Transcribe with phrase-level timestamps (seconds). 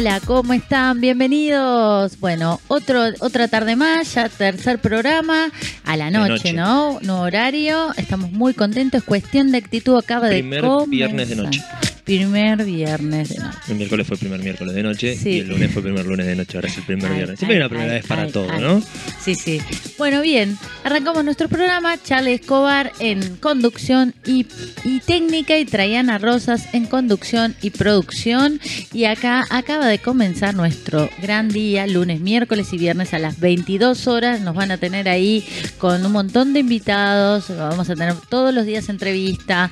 [0.00, 0.98] Hola, ¿cómo están?
[0.98, 2.18] Bienvenidos.
[2.20, 5.52] Bueno, otro, otra tarde más, ya tercer programa,
[5.84, 6.52] a la noche, noche.
[6.54, 6.98] ¿no?
[7.02, 10.88] Nuevo horario, estamos muy contentos, cuestión de actitud acaba Primer de comenzar.
[10.88, 11.62] viernes de noche.
[12.10, 13.58] Primer viernes de noche.
[13.68, 15.30] El miércoles fue el primer miércoles de noche Sí.
[15.30, 17.38] y el lunes fue el primer lunes de noche, ahora es el primer Ay, viernes.
[17.38, 18.60] Siempre hay una primera ay, vez para ay, todo.
[18.60, 18.82] ¿no?
[19.22, 19.60] Sí, sí.
[19.96, 22.02] Bueno, bien, arrancamos nuestro programa.
[22.02, 24.44] Charlie Escobar en conducción y,
[24.82, 28.60] y técnica y Traiana Rosas en conducción y producción.
[28.92, 34.08] Y acá acaba de comenzar nuestro gran día, lunes, miércoles y viernes a las 22
[34.08, 34.40] horas.
[34.40, 35.46] Nos van a tener ahí
[35.78, 37.56] con un montón de invitados.
[37.56, 39.70] Vamos a tener todos los días entrevista.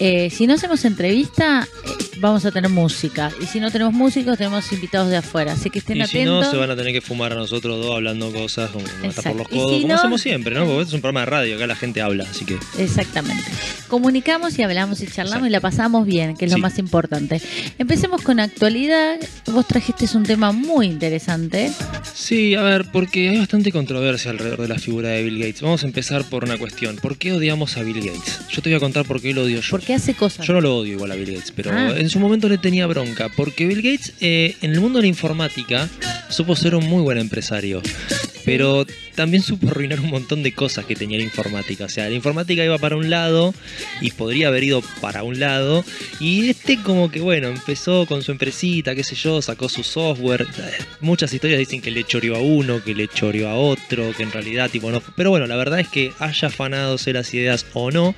[0.00, 1.68] Eh, si no hacemos entrevista,
[2.18, 3.30] vamos a tener música.
[3.40, 5.52] Y si no tenemos músicos, tenemos invitados de afuera.
[5.52, 6.50] Así que estén Y si no, atentos.
[6.52, 9.46] se van a tener que fumar a nosotros dos hablando cosas como hasta por los
[9.50, 10.64] Y codos, si como no- hacemos siempre, ¿no?
[10.66, 13.44] Porque este es un programa de radio, acá la gente habla, así que Exactamente.
[13.88, 15.46] Comunicamos y hablamos y charlamos Exacto.
[15.46, 17.40] y la pasamos bien, que es lo más importante.
[17.78, 19.18] Empecemos con actualidad.
[19.52, 21.70] Vos trajiste un tema muy interesante.
[22.14, 25.62] Sí, a ver, porque hay bastante controversia alrededor de la figura de Bill Gates.
[25.62, 26.96] Vamos a empezar por una cuestión.
[26.96, 28.40] ¿Por qué odiamos a Bill Gates?
[28.50, 29.70] Yo te voy a contar por qué lo odio yo.
[29.70, 30.46] Porque hace cosas.
[30.46, 31.94] Yo no lo odio igual a Bill Gates, pero Ah.
[31.98, 35.08] en su momento le tenía bronca, porque Bill Gates eh, en el mundo de la
[35.08, 35.88] informática
[36.28, 37.82] supo ser un muy buen empresario,
[38.44, 38.86] pero
[39.16, 41.86] también supo arruinar un montón de cosas que tenía la informática.
[41.86, 43.54] O sea, la informática iba para un lado
[44.00, 45.84] y podría haber ido para un lado,
[46.20, 50.46] y este como que bueno, empezó con su empresita, qué sé yo, sacó su software.
[51.00, 54.32] Muchas historias dicen que le choreó a uno, que le choreó a otro, que en
[54.32, 55.00] realidad tipo no...
[55.00, 58.14] Pero bueno, la verdad es que haya afanadose las ideas o no,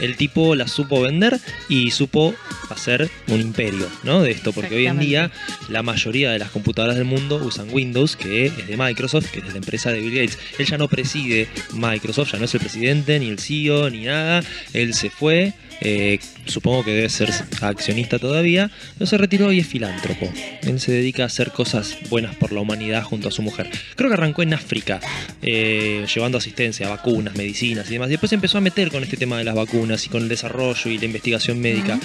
[0.00, 2.34] el tipo las supo vender y supo
[2.68, 4.22] hacer un imperio, ¿no?
[4.22, 5.30] De esto, porque hoy en día
[5.68, 9.46] la mayoría de las computadoras del mundo usan Windows, que es de Microsoft, que es
[9.46, 10.38] de la empresa de Bill Gates.
[10.58, 14.42] Él ya no preside Microsoft, ya no es el presidente, ni el CEO, ni nada.
[14.72, 15.52] Él se fue.
[15.84, 17.30] eh, supongo que debe ser
[17.60, 20.32] accionista todavía, pero se retiró y es filántropo.
[20.62, 23.68] Él se dedica a hacer cosas buenas por la humanidad junto a su mujer.
[23.96, 25.00] Creo que arrancó en África,
[25.40, 28.08] eh, llevando asistencia, vacunas, medicinas y demás.
[28.08, 30.28] Y después se empezó a meter con este tema de las vacunas y con el
[30.28, 31.98] desarrollo y la investigación médica.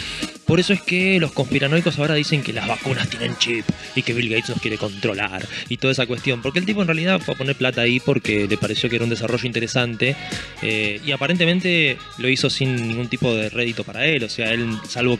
[0.45, 3.65] Por eso es que los conspiranoicos ahora dicen que las vacunas tienen chip
[3.95, 6.41] y que Bill Gates nos quiere controlar y toda esa cuestión.
[6.41, 9.03] Porque el tipo en realidad fue a poner plata ahí porque le pareció que era
[9.05, 10.15] un desarrollo interesante
[10.61, 14.23] eh, y aparentemente lo hizo sin ningún tipo de rédito para él.
[14.23, 15.17] O sea, él, salvo,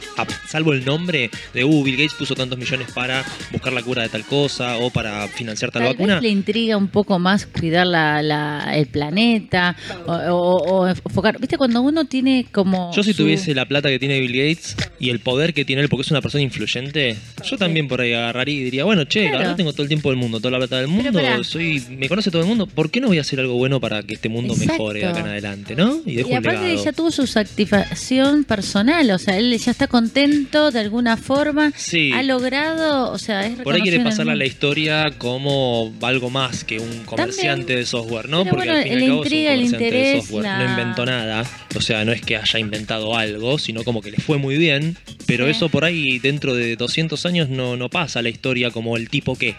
[0.48, 4.10] salvo el nombre de, uh, Bill Gates puso tantos millones para buscar la cura de
[4.10, 6.16] tal cosa o para financiar tal, Tal vacuna.
[6.16, 9.76] vez le intriga un poco más cuidar la, la- el planeta
[10.06, 11.40] o, o- o enfocar.
[11.40, 11.58] ¿Viste?
[11.58, 12.92] Cuando uno tiene como.
[12.94, 15.82] Yo si su- tuviese la plata que tiene Bill Gates y el poder que tiene
[15.82, 19.28] él, porque es una persona influyente, yo también por ahí agarraría y diría, bueno, che,
[19.30, 19.38] Claro.
[19.44, 22.32] ahora tengo todo el tiempo del mundo, toda la plata del mundo, soy, me conoce
[22.32, 24.54] todo el mundo, ¿por qué no voy a hacer algo bueno para que este mundo
[24.54, 24.74] Exacto.
[24.74, 26.02] mejore de acá en adelante, no?
[26.06, 30.72] Y dejo Y aparte ya tuvo su satisfacción personal, o sea, él ya está contento
[30.72, 32.12] de alguna forma, Sí.
[32.14, 36.64] ha logrado, o sea, es Por ahí quiere pasarle a la historia como algo más
[36.64, 38.44] que un comerciante de software, ¿no?
[38.44, 40.44] Pero Porque bueno, al fin y al cabo es un comerciante de interés, software.
[40.44, 41.44] la- No inventó nada.
[41.76, 44.98] O sea, no es que haya inventado algo, sino como que le fue muy bien.
[45.26, 45.52] Pero Sí.
[45.52, 49.10] eso por ahí dentro de 200 años no, no pasa a la historia como el
[49.10, 49.56] tipo que.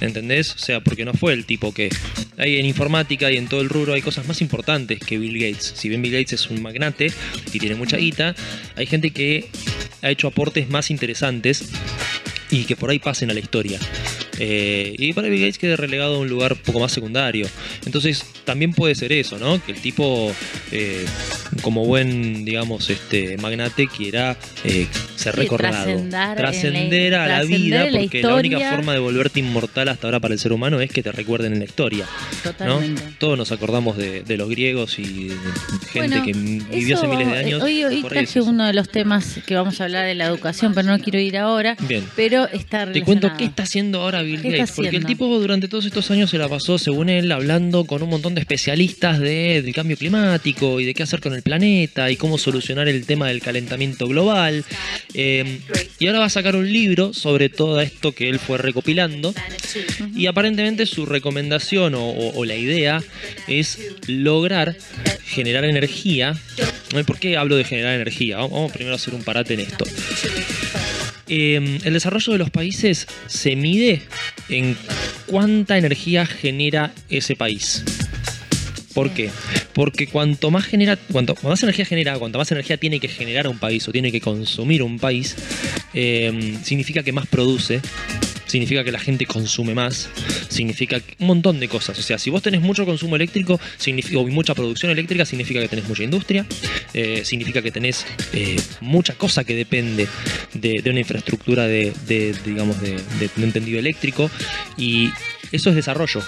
[0.00, 0.54] ¿Entendés?
[0.54, 1.90] O sea, porque no fue el tipo que.
[2.38, 5.74] Hay en informática y en todo el rubro hay cosas más importantes que Bill Gates.
[5.76, 7.12] Si bien Bill Gates es un magnate
[7.52, 8.34] y tiene mucha guita,
[8.74, 9.48] hay gente que
[10.00, 11.70] ha hecho aportes más interesantes
[12.50, 13.78] y que por ahí pasen a la historia.
[14.44, 17.46] Eh, y para Bill Gates quede relegado a un lugar un poco más secundario.
[17.86, 19.64] Entonces también puede ser eso, ¿no?
[19.64, 20.32] Que el tipo,
[20.72, 21.04] eh,
[21.62, 26.02] como buen, digamos, este magnate, quiera eh, ser Sí, recordado,
[26.36, 30.34] trascender a la vida, la porque la única forma de volverte inmortal hasta ahora para
[30.34, 32.04] el ser humano es que te recuerden en la historia.
[32.04, 32.50] ¿no?
[32.50, 33.02] Totalmente.
[33.18, 35.36] Todos nos acordamos de, de los griegos y de
[35.92, 37.62] gente Bueno, que vivió hace miles de años.
[37.62, 38.44] Hoy, hoy es traje eso.
[38.44, 41.36] uno de los temas que vamos a hablar de la educación, pero no quiero ir
[41.38, 41.76] ahora.
[41.88, 42.04] Bien.
[42.16, 43.38] Pero está Te cuento relacionado.
[43.38, 46.30] qué está haciendo ahora Bill ¿Qué está Gates, porque el tipo durante todos estos años
[46.30, 50.80] se la pasó, según él, hablando con un montón de especialistas de- del cambio climático
[50.80, 54.64] y de qué hacer con el planeta y cómo solucionar el tema del calentamiento global.
[55.14, 55.58] Eh,
[55.98, 59.34] y ahora va a sacar un libro sobre todo esto que él fue recopilando.
[60.16, 63.02] Y aparentemente su recomendación o, o- o la idea
[63.48, 64.76] es lograr
[65.26, 66.34] generar energía.
[67.06, 68.36] ¿Por qué hablo de generar energía?
[68.38, 69.84] Vamos primero a hacer un parate en esto.
[71.34, 74.02] Eh, el desarrollo de los países se mide
[74.50, 74.76] en
[75.24, 77.82] cuánta energía genera ese país.
[78.92, 79.30] ¿Por qué?
[79.72, 83.56] Porque cuanto más genera, cuanto más energía genera, cuanto más energía tiene que generar un
[83.56, 85.34] país o tiene que consumir un país,
[85.94, 87.80] eh, significa que más produce,
[88.52, 90.10] significa que la gente consume más,
[90.50, 91.98] significa un montón de cosas.
[91.98, 95.68] O sea, si vos tenés mucho consumo eléctrico significa, o mucha producción eléctrica, significa que
[95.68, 96.44] tenés mucha industria,
[96.92, 98.04] eh, significa que tenés
[98.34, 100.06] eh, mucha cosa que depende
[100.52, 104.30] de, una infraestructura de, de, digamos, de, de un tendido eléctrico,
[104.76, 105.08] y
[105.50, 106.20] eso es desarrollo.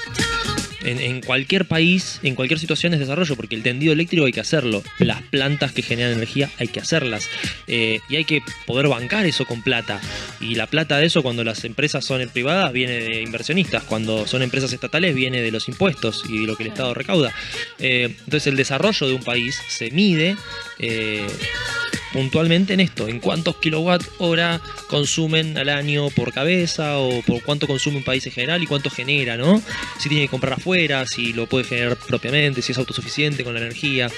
[0.84, 4.82] En, cualquier país, en cualquier situación es desarrollo, porque el tendido eléctrico hay que hacerlo.
[4.98, 7.28] Las plantas que generan energía hay que hacerlas.
[7.66, 10.00] Eh, y hay que poder bancar eso con plata.
[10.40, 13.84] Y la plata de eso, cuando las empresas son privadas, viene de inversionistas.
[13.84, 17.32] Cuando son empresas estatales, viene de los impuestos y lo que el Estado recauda.
[17.78, 20.36] Eh, entonces, el desarrollo de un país se mide.
[20.78, 21.26] eh,
[22.14, 27.66] puntualmente en esto, en cuántos kilowatt hora consumen al año por cabeza o por cuánto
[27.66, 29.60] consume un país en general y cuánto genera, ¿no?
[29.98, 30.73] Si tiene que comprar afuera,
[31.06, 34.10] si lo puede generar propiamente, si es autosuficiente con la energía.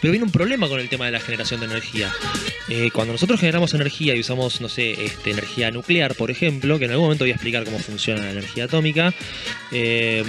[0.00, 2.12] Pero viene un problema con el tema de la generación de energía.
[2.68, 6.84] Eh, cuando nosotros generamos energía y usamos, no sé, este, energía nuclear, por ejemplo, que
[6.84, 9.14] en algún momento voy a explicar cómo funciona la energía atómica,
[9.72, 10.22] eh,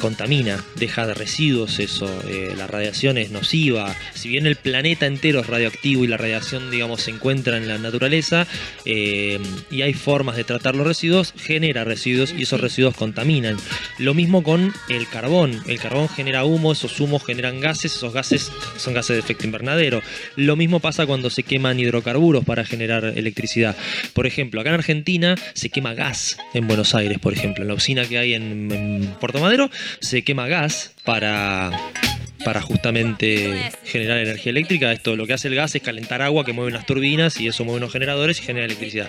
[0.00, 5.40] contamina, deja de residuos eso, eh, la radiación es nociva, si bien el planeta entero
[5.40, 8.46] es radioactivo y la radiación, digamos, se encuentra en la naturaleza
[8.84, 9.38] eh,
[9.70, 13.56] y hay formas de tratar los residuos, genera residuos y esos residuos contaminan.
[13.98, 18.50] Lo mismo con el carbón, el carbón genera humo, esos humos generan gases, esos gases
[18.76, 20.02] son gases de efecto invernadero.
[20.36, 23.76] Lo mismo pasa cuando se queman hidrocarburos para generar electricidad.
[24.14, 27.74] Por ejemplo, acá en Argentina se quema gas en Buenos Aires, por ejemplo, en la
[27.74, 29.70] usina que hay en, en Puerto Madero
[30.00, 31.70] se quema gas para
[32.44, 34.92] para justamente generar energía eléctrica.
[34.92, 37.64] Esto lo que hace el gas es calentar agua que mueve unas turbinas y eso
[37.64, 39.08] mueve unos generadores y genera electricidad.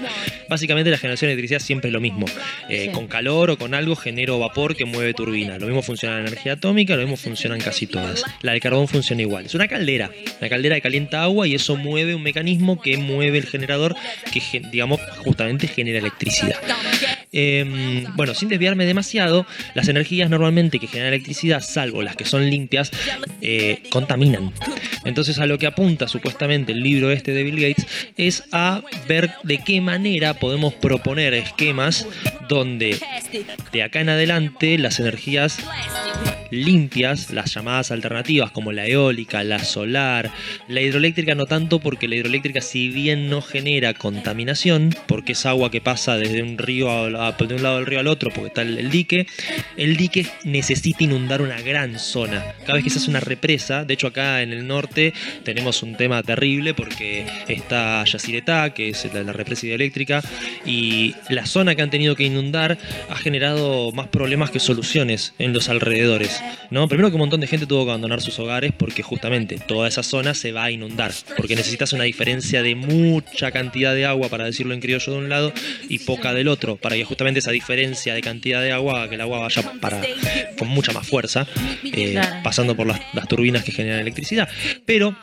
[0.50, 2.26] Básicamente la generación de electricidad siempre es lo mismo.
[2.70, 2.90] Eh, Sí.
[2.90, 5.60] Con calor o con algo genero vapor que mueve turbina.
[5.60, 8.24] Lo mismo funciona en la energía atómica, lo mismo funciona en casi todas.
[8.42, 9.46] La del carbón funciona igual.
[9.46, 10.10] Es una caldera.
[10.40, 13.96] Una caldera que calienta agua y eso mueve un mecanismo que mueve el generador
[14.34, 14.42] que,
[14.72, 16.56] digamos, justamente genera electricidad.
[17.34, 22.50] Eh, bueno, sin desviarme demasiado, las energías normalmente que generan electricidad, salvo las que son
[22.50, 22.92] limpias,
[23.42, 24.52] eh, contaminan.
[25.06, 27.88] Entonces a lo que apunta supuestamente el libro este de Bill Gates
[28.18, 32.06] es a ver de qué manera podemos proponer esquemas
[32.50, 32.98] donde
[33.72, 35.58] de acá en adelante las energías
[36.52, 40.32] limpias, las llamadas alternativas como la eólica, la solar,
[40.68, 45.72] la hidroeléctrica no tanto porque la hidroeléctrica si bien no genera contaminación, porque es agua
[45.72, 48.62] que pasa desde un río a- de un lado del río al otro porque está
[48.62, 49.28] el, el dique,
[49.78, 52.56] el dique necesita inundar una gran zona.
[52.62, 55.14] Cada vez que se hace una represa, de hecho acá en el norte
[55.44, 60.24] tenemos un tema terrible porque está Yacyretá, que es la, la represa hidroeléctrica,
[60.66, 62.78] y la zona que han tenido que inundar
[63.10, 66.42] ha generado más problemas que soluciones en los alrededores.
[66.70, 66.88] ¿no?
[66.88, 70.04] Primero que un montón de gente tuvo que abandonar sus hogares porque justamente toda esa
[70.04, 74.46] zona se va a inundar, porque necesitas una diferencia de mucha cantidad de agua, para
[74.46, 75.54] decirlo en criollo de un lado,
[75.90, 79.22] y poca del otro, para que justamente esa diferencia de cantidad de agua, que el
[79.22, 80.02] agua vaya para,
[80.58, 81.46] con mucha más fuerza,
[81.84, 82.38] eh, Claro.
[82.42, 84.48] pasando por las, las turbinas que generan electricidad.
[84.86, 85.14] Pero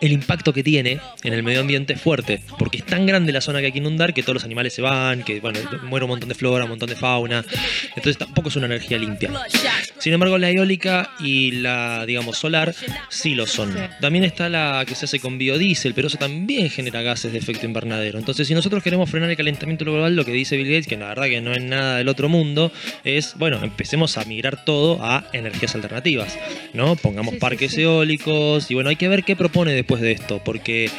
[0.00, 3.40] el impacto que tiene en el medio ambiente es fuerte, porque es tan grande la
[3.40, 6.10] zona que hay que inundar que todos los animales se van, que bueno, muere un
[6.10, 7.44] montón de flora, un montón de fauna.
[7.88, 9.30] Entonces tampoco es una energía limpia.
[9.98, 12.72] Sin embargo, la eólica y la, digamos, solar
[13.08, 13.74] sí lo son.
[14.00, 17.66] También está la que se hace con biodiesel, pero eso también genera gases de efecto
[17.66, 18.18] invernadero.
[18.18, 21.08] Entonces, si nosotros queremos frenar el calentamiento global, lo que dice Bill Gates, que la
[21.08, 22.70] verdad que no es nada del otro mundo,
[23.04, 26.38] es, bueno, empecemos a migrar todo a energías alternativas,
[26.74, 26.96] ¿no?
[26.96, 27.82] Pongamos Sí, parques sí.
[27.82, 30.90] eólicos y bueno, hay que ver qué propone después de esto, porque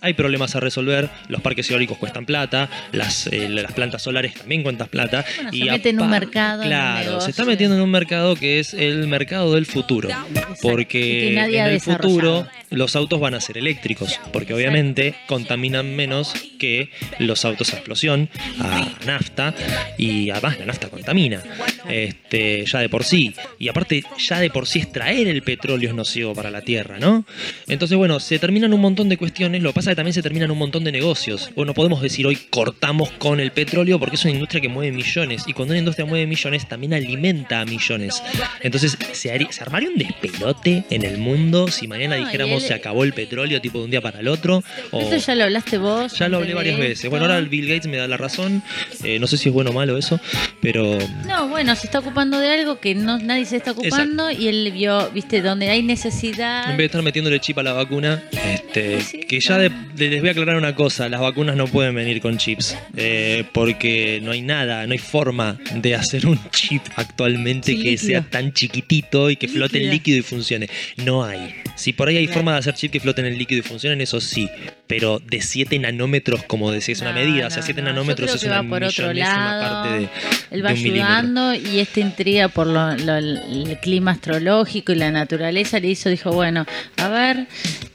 [0.00, 4.62] hay problemas a resolver, los parques eólicos cuestan plata, las, eh, las plantas solares también
[4.62, 5.24] cuestan plata.
[5.36, 8.36] Bueno, se y mete en un mercado, un Claro, se está metiendo en un mercado
[8.36, 10.08] que es el mercado del futuro.
[10.10, 12.46] y Porque en el futuro.
[12.70, 18.28] Los autos van a ser eléctricos, porque obviamente contaminan menos que los autos a explosión,
[18.60, 19.54] a nafta,
[19.98, 21.42] y además la nafta contamina,
[21.88, 23.34] este, ya de por sí.
[23.58, 27.24] Y aparte, ya de por sí extraer el petróleo es nocivo para la tierra, ¿no?
[27.68, 30.22] Entonces, bueno, se terminan un montón de cuestiones, lo que pasa es que también se
[30.22, 31.50] terminan un montón de negocios.
[31.54, 35.44] Bueno, podemos decir hoy cortamos con el petróleo porque es una industria que mueve millones,
[35.46, 38.22] y cuando una industria mueve millones, también alimenta a millones.
[38.60, 43.12] Entonces, ¿se, se armaría un despelote en el mundo si mañana dijéramos se acabó el
[43.12, 44.62] petróleo tipo de un día para el otro?
[44.90, 45.00] O...
[45.00, 46.12] Esto ya lo hablaste vos.
[46.18, 47.08] Ya lo hablé varias veces.
[47.10, 48.62] Bueno, ahora Bill Gates me da la razón.
[49.04, 50.20] Eh, no sé si es bueno o malo eso,
[50.60, 54.48] pero No, bueno, se está ocupando de algo que no nadie se está ocupando y
[54.48, 56.64] él vio, viste, donde hay necesidad.
[56.70, 60.10] en vez de estar metiéndole chip a la vacuna, este, Sí, que ya de- de-
[60.10, 64.20] les voy a aclarar una cosa, las vacunas no pueden venir con chips, eh, porque
[64.22, 68.06] no hay nada, no hay forma de hacer un chip actualmente Sí, que líquido.
[68.10, 69.92] sea tan chiquitito y que flote en Líquido.
[69.92, 70.68] líquido y funcione.
[71.04, 71.54] No hay.
[71.76, 72.38] Si por ahí hay Claro.
[72.40, 74.48] forma de hacer chip que floten en líquido y funcionen, eso sí,
[74.86, 77.86] pero de 7 nanómetros, como decís, es una No, medida, o sea, no, 7 no,
[77.88, 79.62] yo nanómetros es una por otro lado.
[79.82, 80.08] parte de,
[80.50, 81.06] Él va de un milímetro.
[81.14, 86.08] ayudando y esta intriga por lo- lo- el clima astrológico y la naturaleza le hizo,
[86.08, 86.66] dijo, bueno,
[86.98, 87.46] a ver,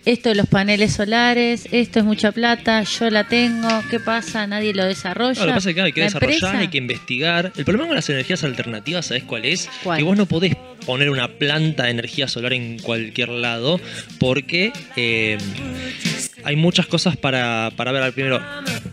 [0.06, 4.46] esto de los paneles solares, esto es mucha plata, yo la tengo, ¿qué pasa?
[4.48, 5.40] Nadie lo desarrolla.
[5.40, 7.54] No, lo que pasa es que hay que La desarrollar, empresa- hay que investigar.
[7.56, 9.70] El problema con las energías alternativas, ¿sabes cuál es?
[9.84, 9.98] ¿Cuál?
[9.98, 13.80] Que vos no podés poner una planta de energía solar en cualquier lado
[14.20, 15.38] porque eh,
[16.44, 18.14] hay muchas cosas para, para ver.
[18.14, 18.42] Primero,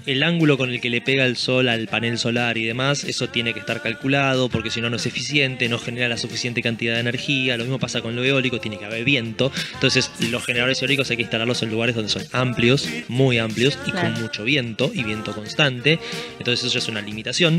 [0.06, 3.28] el ángulo con el que le pega el sol al panel solar y demás, eso
[3.28, 6.94] tiene que estar calculado porque si no, no es eficiente, no genera la suficiente cantidad
[6.94, 7.56] de energía.
[7.56, 9.50] Lo mismo pasa con lo eólico, tiene que haber viento.
[9.74, 13.90] Entonces, los generadores eólicos hay que instalarlos en lugares donde son amplios, muy amplios y
[13.90, 14.12] Claro.
[14.14, 15.98] con mucho viento y viento constante.
[16.38, 17.58] Entonces, eso ya es una limitación,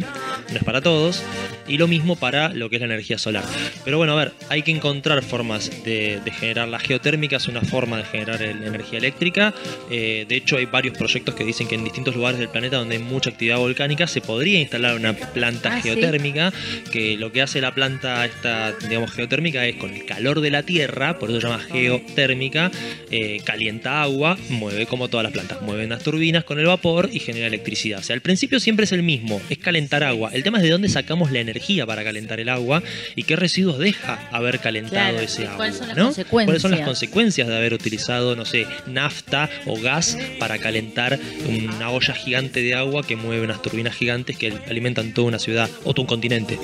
[0.49, 1.23] no es para todos.
[1.67, 3.43] Y lo mismo para lo que es la energía solar.
[3.85, 7.61] Pero bueno, a ver, hay que encontrar formas de, de generar la geotérmica, es una
[7.61, 9.53] forma de generar el- energía eléctrica.
[9.91, 12.97] Eh, de hecho, hay varios proyectos que dicen que en distintos lugares del planeta donde
[12.97, 15.89] hay mucha actividad volcánica se podría instalar una planta Ah, ¿sí?
[15.89, 16.51] geotérmica,
[16.91, 20.63] que lo que hace la planta esta, digamos, geotérmica es con el calor de la
[20.63, 22.71] tierra, por eso se llama geotérmica,
[23.11, 27.19] eh, calienta agua, mueve como todas las plantas, mueven las turbinas con el vapor y
[27.19, 27.99] genera electricidad.
[27.99, 30.31] O sea, al principio siempre es el mismo, es calentar agua.
[30.33, 32.83] El tema es de dónde sacamos la energía para calentar el agua
[33.15, 35.57] y qué residuos deja haber calentado Claro, ese agua.
[35.57, 36.13] cuáles son las ¿no?
[36.29, 41.89] ¿Cuáles son las consecuencias de haber utilizado, no sé, nafta o gas para calentar una
[41.91, 45.93] olla gigante de agua que mueve unas turbinas gigantes que alimentan toda una ciudad o
[45.93, 46.57] todo un continente?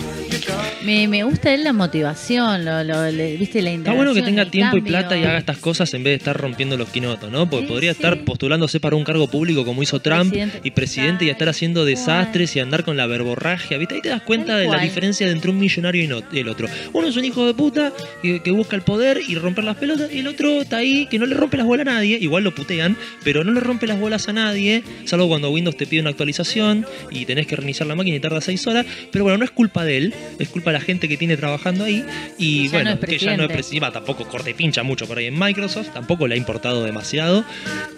[0.83, 4.45] Me, me gusta él la motivación, lo, lo- le- viste la Está bueno que tenga
[4.45, 7.49] tiempo y plata y haga estas cosas en vez de estar rompiendo los quinotos, ¿no?
[7.49, 7.97] Porque Sí, podría sí.
[7.97, 10.59] estar postulándose para un cargo público como hizo Trump Presidente.
[10.63, 13.95] y presidente y estar haciendo desastres y andar con la verborragia, ¿viste?
[13.95, 16.67] Ahí te das cuenta de la diferencia entre un millonario y, no- y el otro.
[16.93, 20.11] Uno es un hijo de puta que, que busca el poder y romper las pelotas
[20.13, 22.53] y el otro está ahí que no le rompe las bolas a nadie, igual lo
[22.53, 26.09] putean, pero no le rompe las bolas a nadie, salvo cuando Windows te pide una
[26.11, 29.51] actualización y tenés que reiniciar la máquina y tarda 6 horas, pero bueno, no es
[29.51, 32.05] culpa de él, es culpa de la gente que tiene trabajando ahí
[32.37, 33.91] y Ya bueno, no que ya no es presidente.
[33.91, 37.45] tampoco corte y pincha mucho por ahí en Microsoft, tampoco le ha importado demasiado,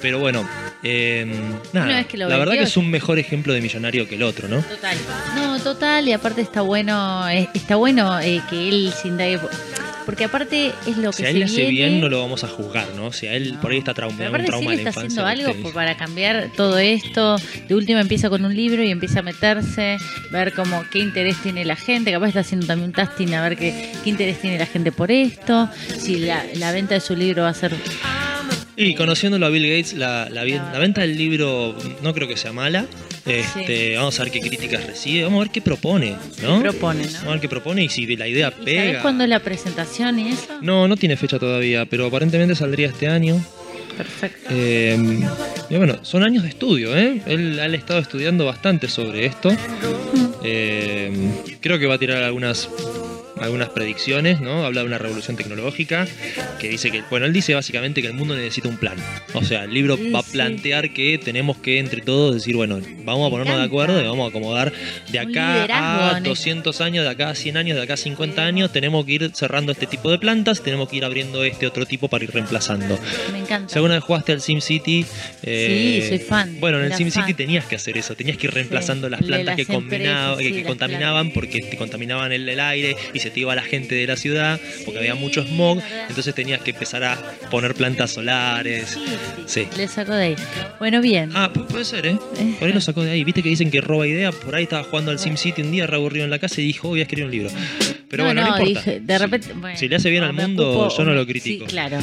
[0.01, 0.47] pero bueno,
[0.83, 1.25] eh,
[1.73, 4.47] nada, que lo la verdad que es un mejor ejemplo de millonario que el otro,
[4.47, 4.61] ¿no?
[4.61, 4.97] Total.
[5.35, 9.39] No, total, y aparte está bueno, eh, está bueno eh, que él se indague,
[10.07, 11.71] porque aparte es lo que Si a se él le hace viene.
[11.71, 13.11] bien, no lo vamos a juzgar, ¿no?
[13.11, 15.23] Si a él por ahí está Pero traumado, un trauma de la está infancia.
[15.23, 17.35] haciendo algo para cambiar todo esto,
[17.67, 19.97] de última empieza con un libro y empieza a meterse,
[20.31, 23.55] ver como qué interés tiene la gente, capaz está haciendo también un casting a ver
[23.57, 27.43] qué, qué interés tiene la gente por esto, si la, la venta de su libro
[27.43, 27.75] va a ser...
[28.79, 32.37] Y conociéndolo a Bill Gates, la, la, vi- la venta del libro no creo que
[32.37, 32.85] sea mala.
[33.27, 36.61] Este, Vamos a ver qué críticas recibe, vamos a ver qué propone, ¿no?
[36.61, 37.11] propone, ¿no?
[37.11, 39.01] Vamos a ver qué propone y si la idea ¿Y sabés pega.
[39.01, 40.59] cuándo es la presentación y eso?
[40.61, 43.43] No, no tiene fecha todavía, pero aparentemente saldría este año.
[43.97, 44.49] Perfecto.
[44.51, 45.19] Eh,
[45.69, 47.21] y bueno, son años de estudio, ¿eh?
[47.25, 49.49] Él, ha estado estudiando bastante sobre esto.
[50.43, 51.11] Eh,
[51.59, 52.69] creo que va a tirar algunas
[53.41, 54.65] algunas predicciones, ¿no?
[54.65, 56.07] Habla de una revolución tecnológica
[56.59, 58.95] que dice que, bueno, él dice básicamente que el mundo necesita un plan.
[59.33, 60.31] O sea, el libro Sí, va a sí.
[60.33, 64.25] plantear que tenemos que entre todos decir, bueno, vamos a ponernos de acuerdo y vamos
[64.25, 64.71] a acomodar
[65.11, 66.29] de acá a en esto.
[66.29, 69.31] 200 años, de acá a 100 años, de acá a 50 años, tenemos que ir
[69.33, 72.99] cerrando este tipo de plantas, tenemos que ir abriendo este otro tipo para ir reemplazando.
[73.31, 73.69] Me encanta.
[73.69, 75.05] Si alguna vez jugaste al SimCity,
[75.43, 78.53] eh, Sí, soy fan, Bueno, en el SimCity tenías que hacer eso, tenías que ir
[78.53, 82.47] reemplazando las plantas las que, combinaba- empresas, que, sí, que contaminaban porque te contaminaban el,
[82.47, 85.43] el aire y si se te iba la gente de la ciudad porque había mucho
[85.43, 87.15] smog, entonces tenías que empezar a
[87.51, 88.97] poner plantas solares.
[89.45, 89.67] Sí.
[89.77, 90.35] Le sacó de ahí.
[90.79, 91.31] Bueno, bien.
[91.35, 92.17] Ah, pu- puede ser, ¿eh?
[92.59, 93.23] Por ahí lo sacó de ahí.
[93.23, 94.31] Viste que dicen que roba idea.
[94.31, 96.87] Por ahí estaba jugando al SimCity un día, re aburrido en la casa y dijo,
[96.87, 97.49] "Oh, voy a escribir un libro.
[98.09, 98.65] Pero bueno, no, importa.
[98.65, 99.53] dije, de repente.
[99.53, 101.65] bueno, Si le hace bien al mundo, ocupo, yo no lo critico.
[101.65, 101.97] Sí, claro.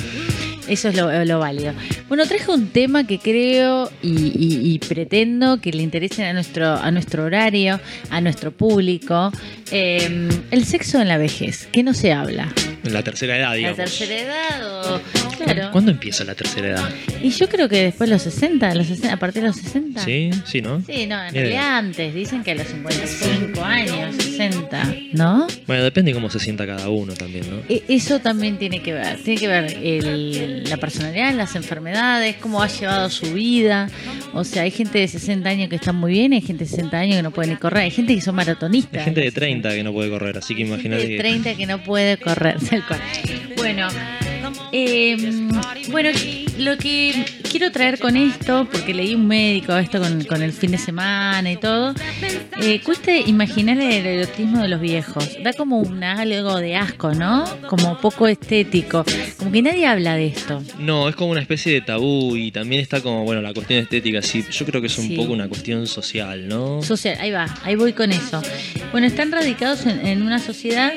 [0.69, 1.73] Eso es lo, lo válido.
[2.09, 4.33] Bueno, traje un tema que creo y,
[4.73, 7.81] y- pretendo que le interese a nuestro, a nuestro horario,
[8.11, 9.31] a nuestro público.
[9.71, 12.53] Eh, el sexo en la vejez, que no se habla.
[12.85, 13.77] En la tercera edad, La digamos.
[13.77, 15.01] tercera edad o...
[15.45, 15.71] Claro.
[15.73, 16.89] ¿Cuándo empieza la tercera edad?
[17.23, 20.05] Y yo creo que después de los 60, los 60 a partir de los 60.
[20.05, 20.81] Sí, sí, ¿no?
[20.87, 22.15] Sí, no, en realidad antes.
[22.15, 25.47] Dicen que a los 55 años, 60, ¿no?
[25.67, 27.57] Bueno, depende cómo se sienta cada uno también, ¿no?
[27.69, 32.63] E- Eso también tiene que ver, tiene que ver el- la personalidad, las enfermedades, cómo
[32.63, 33.89] ha llevado su vida.
[34.35, 36.99] O sea, hay gente de 60 años que está muy bien, hay gente de 60
[36.99, 38.99] años que no puede ni correr, hay gente que son maratonistas.
[39.01, 41.19] Hay gente de 30 que no puede correr, así que Hay gente imagínate de que...
[41.19, 42.57] 30 que no puede correr,
[43.57, 43.89] Bueno,
[44.73, 45.17] eh,
[45.91, 46.11] bueno,
[46.59, 50.73] lo que quiero traer con esto, porque leí un médico esto con, con el fin
[50.73, 51.95] de semana y todo,
[52.61, 55.37] eh, cuesta imaginar el erotismo de los viejos.
[55.43, 57.45] Da como un algo de asco, ¿no?
[57.69, 59.05] Como poco estético.
[59.39, 60.63] Como que nadie habla de esto.
[60.79, 64.23] No, es como una especie de tabú y también está como, bueno, la cuestión estética,
[64.23, 64.45] sí.
[64.51, 65.17] Yo creo que es un Sí.
[65.17, 66.83] poco una cuestión social, ¿no?
[66.83, 68.41] Social, ahí va, ahí voy con eso.
[68.91, 70.93] Bueno, están radicados en, en una sociedad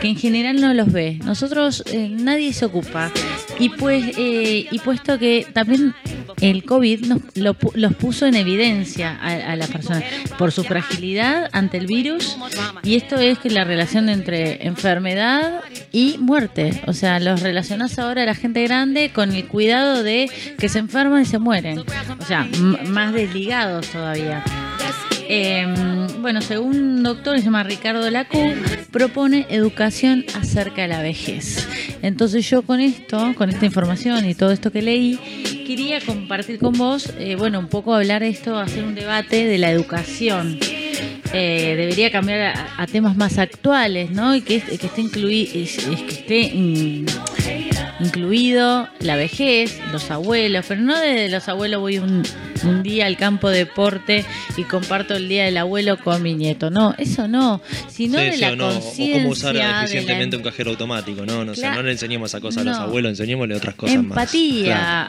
[0.00, 1.18] que en general no los ve.
[1.24, 3.01] Nosotros, eh, nadie se ocupa.
[3.58, 5.94] Y pues, eh, y puesto que también
[6.40, 10.04] el COVID nos, lo los puso en evidencia a, a las personas
[10.38, 12.36] por su fragilidad ante el virus.
[12.82, 15.60] Y esto es que la relación entre enfermedad
[15.92, 16.82] y muerte.
[16.86, 20.28] O sea, los relacionás ahora a la gente grande con el cuidado de
[20.58, 21.78] que se enferman y se mueren.
[21.78, 22.48] O sea,
[22.86, 24.42] más desligados todavía.
[25.28, 25.66] Eh,
[26.20, 28.54] bueno, según un doctor que se llama Ricardo Lacú,
[28.90, 31.66] propone educación acerca de la vejez.
[32.02, 35.18] Entonces yo con esto, con esta información y todo esto que leí,
[35.66, 39.58] quería compartir con vos, eh, bueno, un poco hablar de esto, hacer un debate de
[39.58, 40.58] la educación.
[41.32, 44.36] Eh, debería cambiar a, temas más actuales, ¿no?
[44.36, 45.62] Y que, es- esté incluido, que
[46.12, 46.42] esté
[48.00, 52.22] incluido la vejez, los abuelos, pero no desde los abuelos voy un,
[52.64, 54.24] un día al campo de deporte
[54.56, 56.70] y comparto el día del abuelo con mi nieto.
[56.70, 58.80] No, eso no, sino Sí, de sí, la o no, o
[59.12, 61.44] cómo usar la- eficientemente un cajero automático, ¿no?
[61.44, 61.76] No, Claro.
[61.76, 64.04] no le enseñemos esa cosa a los abuelos, enseñémosle otras cosas más.
[64.04, 64.64] empatía,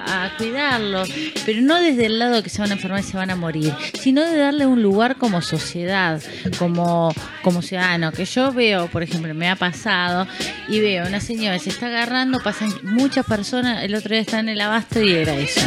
[0.05, 0.11] Claro.
[0.33, 1.03] a cuidarlo,
[1.45, 3.35] pero no desde el lado de que se van a enfermar y se van a
[3.35, 6.21] morir, sino de darle un lugar como sociedad,
[6.59, 10.27] como, como ciudadano, que yo veo, por ejemplo, me ha pasado
[10.67, 14.49] y veo una señora se está agarrando, pasan muchas personas, el otro día estaba en
[14.49, 15.61] el abasto y era eso.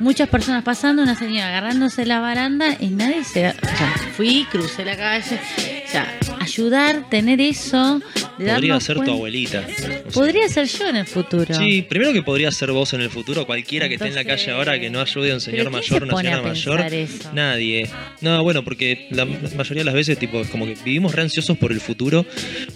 [0.00, 3.48] Muchas personas pasando, una señora agarrándose la baranda y nadie se...
[3.48, 5.40] O sea, fui, crucé la calle,
[5.86, 6.06] o sea,
[6.40, 8.00] ayudar, tener eso,
[8.38, 9.64] Podría ser tu abuelita.
[9.68, 10.02] o sea.
[10.12, 11.54] Podría ser yo en el futuro.
[11.54, 14.50] Sí, primero que podría ser vos en el futuro, cualquiera que esté en la calle
[14.52, 17.30] ahora que no ayude a un señor ¿pero quién mayor, una señora mayor, eso?
[17.32, 17.88] nadie.
[18.20, 21.56] No, bueno, porque la mayoría de las veces tipo es como que vivimos re ansiosos
[21.58, 22.24] por el futuro,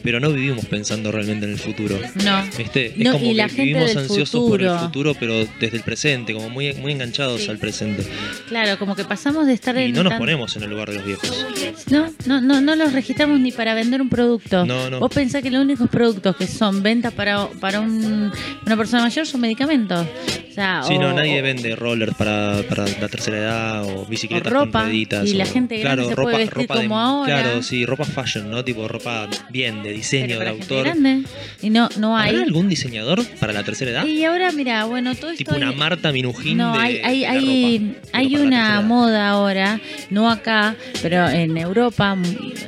[0.02, 1.98] pero no vivimos pensando realmente en el futuro.
[2.24, 2.44] No.
[2.58, 2.86] ¿Viste?
[2.86, 5.14] Es No, como y que la gente vivimos ansiosos por el futuro.
[5.18, 7.50] pero desde el presente, como muy, muy enganchados Sí.
[7.50, 8.04] al presente.
[8.48, 10.88] Claro, como que pasamos de estar Y en no nos tan- ponemos en el lugar
[10.90, 11.46] de los viejos.
[11.90, 14.64] No, no, no, no los registramos ni para vender un producto.
[14.66, 15.00] No, no.
[15.00, 18.32] Vos pensás que los únicos productos que son ventas para, para un-
[18.66, 20.06] una persona mayor son medicamentos.
[20.50, 24.04] O sea, Sí, o- no, nadie o- vende rollers para, para la tercera edad o
[24.04, 26.82] bicicletas O ropa, con y la gente grande claro, se ropa, puede vestir ropa de-
[26.82, 27.40] como ahora.
[27.42, 28.62] Claro, sí, ropa fashion, ¿no?
[28.64, 30.84] Tipo ropa bien, de diseño, de autor.
[30.84, 31.22] grande.
[31.62, 32.30] Y no, no hay.
[32.30, 34.04] ¿Habrá algún diseñador para la tercera edad?
[34.04, 35.38] Y ahora, mira, bueno, todo esto.
[35.38, 38.80] Tipo una hay- Marta Minujín No, de, hay, hay, de la hay, ropa, hay una
[38.82, 42.16] moda ahora, no acá, pero en Europa,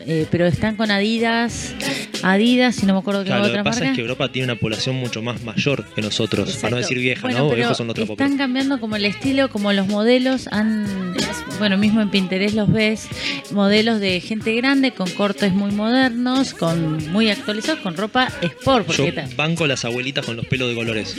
[0.07, 1.75] eh, pero están con Adidas,
[2.27, 3.91] Adidas, y no me acuerdo qué Claro, lo otra que pasa marca.
[3.93, 6.77] es que Europa tiene una población mucho más mayor que nosotros, para no Exacto.
[6.77, 7.55] decir vieja, Bueno, ¿no?
[7.55, 8.39] Viejos son otro Están poco.
[8.39, 11.14] cambiando como el estilo, como los modelos han,
[11.59, 13.07] bueno, mismo en Pinterest los ves,
[13.53, 18.97] modelos de gente grande con cortes muy modernos, con muy actualizados, con ropa sport, Yo
[18.97, 21.15] porque ta- banco las abuelitas con los pelos de colores.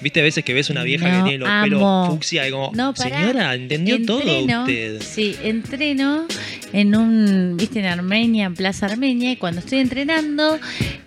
[0.00, 1.64] ¿Viste a veces que ves una vieja No, que tiene los amo.
[1.64, 3.18] pelos fucsia y como, No, pará.
[3.20, 5.02] señora, entendió todo Entreno, usted?
[5.02, 6.26] Sí, entreno
[6.72, 10.58] en un, viste, en Armenia, en Plaza Armenia, y cuando estoy entrenando,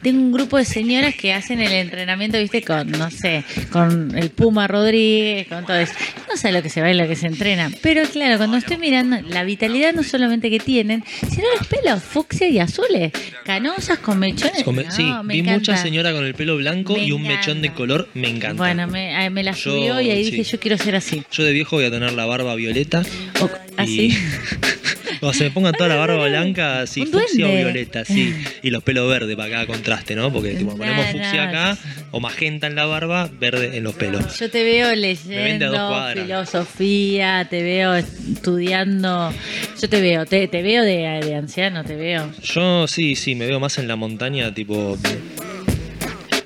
[0.02, 4.30] tengo un grupo de señoras que hacen el entrenamiento, viste, con, no sé, con el
[4.30, 5.94] Puma Rodríguez, con todo eso.
[6.30, 9.18] No sé lo que se baila, lo que se entrena, pero claro, cuando estoy mirando
[9.30, 13.12] la vitalidad no solamente que tienen, sino los pelos fucsia y azules,
[13.46, 14.64] canosas con mechones.
[14.64, 15.78] Come- No, sí, me vi mucha encanta.
[15.78, 17.40] señora con el pelo blanco Me y un encanta.
[17.40, 18.54] mechón de color, me encanta.
[18.62, 20.32] Bueno, me, me la Yo, subió y ahí sí.
[20.32, 21.24] dije, yo quiero ser así.
[21.32, 23.04] Yo de viejo voy a tener la barba violeta
[23.42, 24.18] O- y así.
[25.22, 28.34] O se me pongan toda la barba blanca, así, fucsia o violeta, sí.
[28.64, 30.32] Y los pelos verdes para cada contraste, ¿no?
[30.32, 31.50] Porque tipo, ponemos Nah, fucsia nah.
[31.72, 31.78] acá,
[32.12, 34.40] o magenta en la barba, verde en los pelos.
[34.40, 39.34] Yo te veo leyendo filosofía, te veo estudiando.
[39.82, 42.32] Yo te veo, te, te veo de, de anciano, te veo.
[42.42, 44.98] Yo sí, sí, me veo más en la montaña, tipo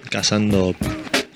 [0.10, 0.76] cazando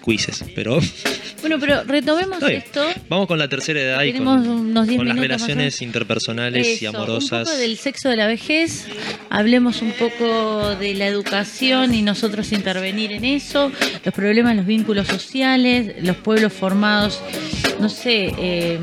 [0.07, 0.79] cuises, pero
[1.41, 2.87] Bueno, pero retomemos esto.
[3.09, 6.85] vamos con la tercera edad y con, unos 10 con las más relaciones interpersonales y
[6.85, 7.47] amorosas.
[7.47, 8.87] Un poco del sexo de la vejez,
[9.29, 13.71] hablemos un poco de la educación y nosotros intervenir en eso,
[14.03, 17.21] los problemas, los vínculos sociales, los pueblos formados,
[17.79, 18.79] no sé, eh,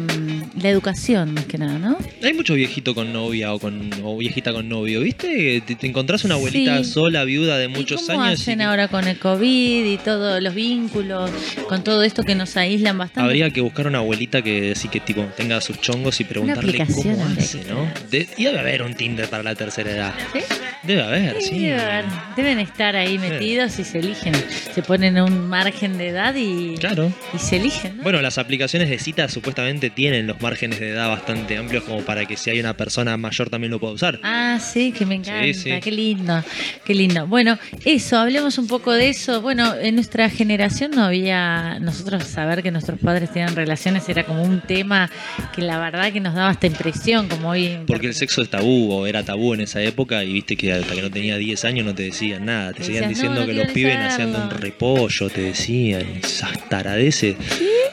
[0.64, 1.96] la educación más que nada, ¿no?
[2.22, 5.61] Hay mucho viejito con novia o con o viejita con novio, ¿viste?
[5.66, 6.90] Te, te encontrás una abuelita Sí.
[6.90, 8.40] sola, viuda de muchos ¿Y cómo años.
[8.40, 11.31] hacen y ahora con el COVID y todos los vínculos,
[11.68, 13.20] con todo esto que nos aíslan bastante?
[13.29, 17.24] Habría que buscar una abuelita que sí que tipo tenga sus chongos y preguntarle cómo
[17.38, 17.87] hace, ¿no?
[18.11, 20.14] De- y debe haber un Tinder para la tercera edad.
[20.33, 20.38] ¿Sí?
[20.87, 21.59] Debe haber, Sí, sí.
[21.61, 22.05] debe haber.
[22.37, 24.35] Deben estar ahí metidos y se eligen.
[24.75, 27.12] Se ponen un margen de edad y, Claro.
[27.33, 28.03] y se eligen, ¿no?
[28.03, 32.27] Bueno, las aplicaciones de citas supuestamente tienen los márgenes de edad bastante amplios como para
[32.27, 34.20] que si hay una persona mayor también lo pueda usar.
[34.23, 35.70] Ah, sí, que me encanta, Sí, sí.
[35.83, 36.42] qué lindo,
[36.85, 37.27] qué lindo.
[37.27, 39.40] Bueno, eso, hablemos un poco de eso.
[39.40, 44.42] Bueno, en nuestra generación no había, nosotros saber que nuestros padres tenían relaciones era como
[44.42, 45.11] un tema
[45.55, 47.79] que la verdad que nos daba esta impresión, como hoy.
[47.87, 50.95] Porque el sexo es tabú o era tabú en esa época y viste que hasta
[50.95, 52.73] que no tenía 10 años no te decían nada.
[52.73, 54.59] Te Te seguían diciendo "No, no que los pibes nacían de un saberlo".
[54.61, 56.07] repollo, te decían.
[56.23, 57.37] Esas taradeces.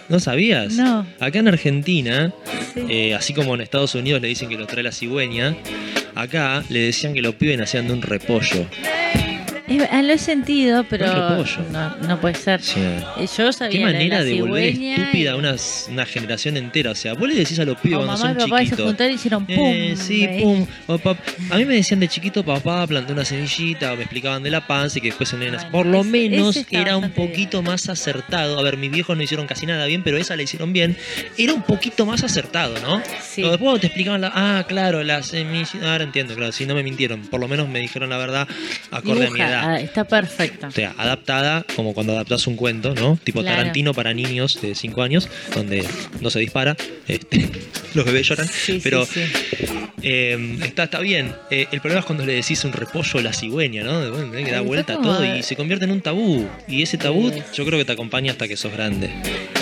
[0.09, 0.73] ¿No sabías?
[0.73, 1.05] No.
[1.19, 2.33] Acá en Argentina,
[2.73, 2.81] Sí.
[2.89, 5.55] eh, así como en Estados Unidos le dicen que lo trae la cigüeña,
[6.15, 8.65] acá le decían que los pibes nacían de un repollo.
[9.91, 11.07] Ah, lo he sentido, pero
[11.71, 12.61] no, no puede ser.
[12.61, 12.79] Sí.
[12.79, 15.55] Eh, Yo sabía Qué manera la de volver estúpida y- una,
[15.89, 16.91] una generación entera.
[16.91, 18.85] O sea, vos le decís a los pibes cuando mamá son papá se chiquitos.
[18.85, 19.55] juntaron y hicieron pum.
[19.57, 20.39] Eh, sí, ¿eh?
[20.41, 20.65] pum.
[20.87, 20.99] O
[21.51, 24.97] A mí me decían de chiquito, papá, planté una semillita, me explicaban de la panza
[24.97, 28.59] y que después se Bueno, Por lo ese- menos ese era un poquito más acertado.
[28.59, 30.95] A ver, mis viejos no hicieron casi nada bien, pero esa la hicieron bien.
[31.37, 32.99] Era un poquito más acertado, ¿no?
[33.21, 33.37] Sí.
[33.41, 34.31] Pero después te explicaban la.
[34.33, 35.91] Ah, claro, la semillita.
[35.91, 37.21] Ahora entiendo, claro, si no me mintieron.
[37.21, 38.47] Por lo menos me dijeron la verdad
[38.91, 40.67] acorde a mi Dibuja, ah, está perfecto.
[40.67, 43.17] O sea, adaptada como cuando adaptas un cuento, ¿no?
[43.23, 43.57] Tipo Claro.
[43.57, 45.85] Tarantino para niños de 5 años, donde
[46.19, 46.75] no se dispara,
[47.07, 47.49] este,
[47.93, 49.21] los bebés lloran, Sí, sí, pero sí.
[50.03, 51.33] eh, está, está bien.
[51.49, 54.11] Eh, el problema es cuando le decís un repollo a la cigüeña, ¿no?
[54.11, 56.47] Bueno, que da vuelta a todo y se convierte en un tabú.
[56.67, 57.41] Y ese tabú Sí.
[57.53, 59.09] yo creo que te acompaña hasta que sos grande.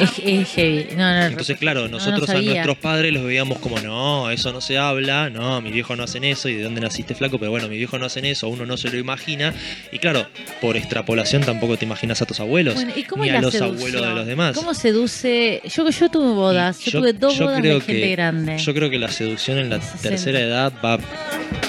[0.02, 0.88] Es, es heavy.
[0.96, 4.62] No, no, Entonces, claro, no nosotros a nuestros padres los veíamos como, no, eso no
[4.62, 7.68] se habla, no, mis viejos no hacen eso, y de dónde naciste flaco, pero bueno,
[7.68, 9.54] mis viejos no hacen eso, uno no se lo imagina.
[9.92, 10.28] Y claro,
[10.62, 13.52] por extrapolación tampoco te imaginas a tus abuelos, Bueno, ¿y cómo ni es a los
[13.54, 13.78] seducción?
[13.78, 14.56] abuelos de los demás.
[14.56, 15.62] ¿Cómo seduce?
[15.66, 18.58] Yo, yo tuve bodas, yo, tuve dos bodas de gente que- grande.
[18.60, 20.10] Yo creo que la seducción en la 60.
[20.10, 21.00] tercera edad va.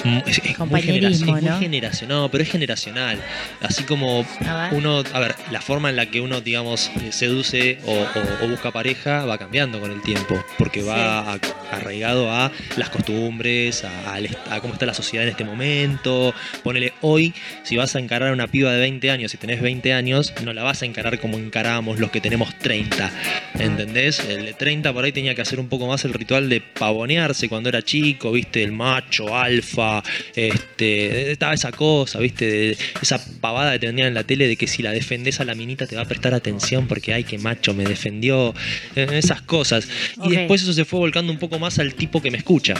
[0.03, 1.59] Es, es muy, Compañerismo, generaci- es muy ¿no?
[1.59, 3.19] generacional, no, pero es generacional.
[3.61, 7.77] Así como A uno, a ver, la forma en la que uno, digamos, eh, seduce
[7.85, 11.39] o, o- o busca pareja va cambiando con el tiempo, porque va a-
[11.71, 14.15] arraigado a las costumbres, a,
[14.49, 16.33] a cómo está la sociedad en este momento.
[16.63, 17.33] Ponele hoy,
[17.63, 20.53] si vas a encarar a una piba de 20 años y tenés 20 años, no
[20.53, 23.11] la vas a encarar como encaramos los que tenemos 30.
[23.59, 24.19] ¿Entendés?
[24.19, 27.47] El de 30 por ahí tenía que hacer un poco más el ritual de pavonearse
[27.49, 28.63] cuando era chico, ¿viste?
[28.63, 29.90] El macho, alfa,
[30.35, 32.45] este, estaba esa cosa, ¿viste?
[32.45, 35.55] De- esa pavada que tenían en la tele de que si la defendés a la
[35.55, 38.53] minita te va a prestar atención porque, ay, qué macho me defendió,
[38.95, 39.87] eh, esas cosas.
[40.23, 42.75] Y después eso se fue volcando un poco más al tipo que me escucha.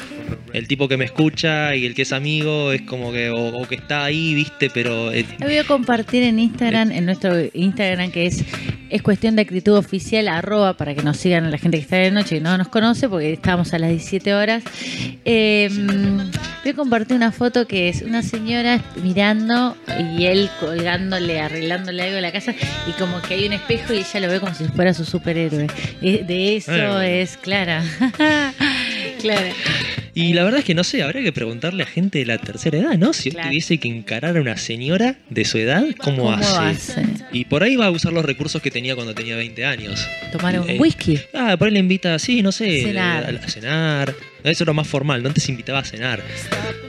[0.54, 3.68] El tipo que me escucha y el que es amigo es como que, o, o
[3.68, 4.70] que está ahí, ¿viste?
[4.70, 5.12] Pero...
[5.12, 8.44] eh, voy a compartir en Instagram, en nuestro Instagram que es
[8.90, 12.12] es cuestión de actitud oficial, arroba, para que nos sigan la gente que está de
[12.12, 14.64] noche y no nos conoce, porque estamos a las 17 horas.
[15.24, 15.70] Eh,
[16.64, 19.76] voy a compartir una foto que es una señora mirando
[20.18, 22.54] y él colgándole, arreglándole algo a la casa
[22.88, 25.68] y como que hay un espejo y ella lo ve como si fuera su superhéroe.
[26.02, 27.84] De eso Eh, es Clara.
[29.22, 29.52] Clara.
[30.14, 32.78] Y la verdad es que no sé, habría que preguntarle a gente de la tercera
[32.78, 33.14] edad, ¿no?
[33.14, 33.50] Si él Claro.
[33.50, 36.58] tuviese que encarar a una señora de su edad, ¿cómo, ¿Cómo hace?
[37.02, 37.06] hace?
[37.32, 40.06] Y por ahí va a usar los recursos que tenía cuando tenía 20 años.
[40.32, 41.20] Tomar un Eh, whisky.
[41.34, 43.24] Ah, por ahí le invita, sí, no sé, Cenar.
[43.26, 44.16] A, a cenar.
[44.44, 46.20] Eso era más formal, no antes invitaba a cenar.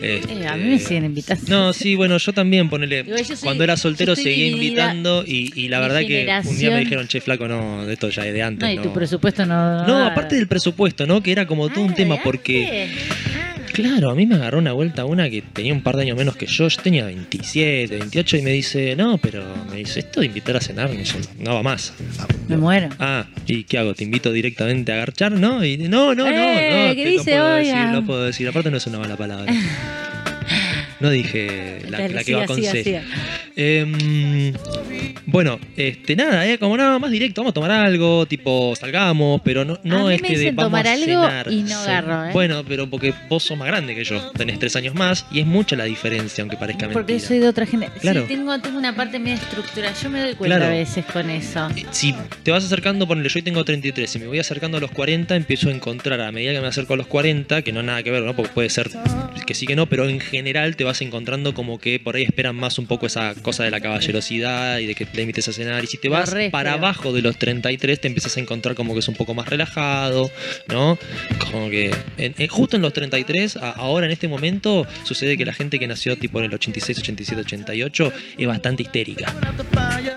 [0.01, 1.45] Este, Eh, a mí me siguen invitando.
[1.49, 3.01] No, sí, bueno, yo también, ponele.
[3.01, 4.59] Igual yo soy- cuando era soltero seguía dividida.
[4.95, 8.27] invitando y, y la verdad que un día me dijeron, che, flaco, no, esto ya
[8.27, 8.67] es de antes.
[8.67, 8.83] No, y no.
[8.83, 9.87] tu presupuesto no.
[9.87, 11.23] No, aparte del presupuesto, ¿no?
[11.23, 13.07] Que era como todo un Ah, tema, ¿de porque antes?
[13.73, 16.37] Claro, a mí me agarró una vuelta una que tenía un par de años menos
[16.37, 16.69] que yo.
[16.69, 20.61] Yo tenía 27, 28 y me dice, no, pero me dice, esto de invitar a
[20.61, 21.01] cenar no,
[21.39, 21.93] no va más.
[22.49, 22.91] Me muero.
[22.99, 23.95] Ah, ¿y qué hago?
[23.95, 25.33] ¿Te invito directamente a garchar?
[25.33, 26.95] No, y, no, no, no, Eh, no.
[26.95, 27.37] ¿qué te- dice?
[27.37, 28.49] no puedo decir, no puedo decir.
[28.49, 29.53] Aparte no es una mala palabra.
[31.03, 33.03] No dije la, que va con C.
[33.57, 34.53] Em,
[35.27, 39.65] bueno, este, nada, eh, como nada más directo, vamos a tomar algo, tipo salgamos, pero
[39.65, 41.53] no, no A mí es me que de, dicen vamos tomar a algo cenar.
[41.53, 42.31] y no agarro, ¿eh?
[42.33, 45.47] Bueno, pero porque vos sos más grande que yo, tenés tres años más y es
[45.47, 47.29] mucha la diferencia, aunque parezca Porque mentira.
[47.29, 48.01] soy de otra generación.
[48.01, 48.23] Claro.
[48.23, 49.93] Sí, tengo, tengo una parte media estructura.
[50.03, 50.73] Yo me doy cuenta Claro.
[50.73, 51.69] a veces con eso.
[51.77, 54.91] Eh, Si te vas acercando, ponele, yo tengo 33, si me voy acercando a los
[54.91, 58.03] 40, empiezo a encontrar, a medida que me acerco a los 40, que no nada
[58.03, 58.35] que ver, ¿no?
[58.35, 58.91] Porque puede ser
[59.47, 62.57] que sí que no, pero en general te vas encontrando como que por ahí esperan
[62.57, 65.83] más un poco esa cosa de la caballerosidad y de que te invites a cenar.
[65.85, 69.01] Y si te vas para abajo de los 33, te empiezas a encontrar como que
[69.01, 70.31] es un poco más relajado,
[70.69, 70.99] ¿no?
[71.51, 75.45] Como que en- en- justo en los 33, a- ahora en este momento, sucede que
[75.47, 79.35] la gente que nació tipo en el 86, 87, 88 es bastante histérica.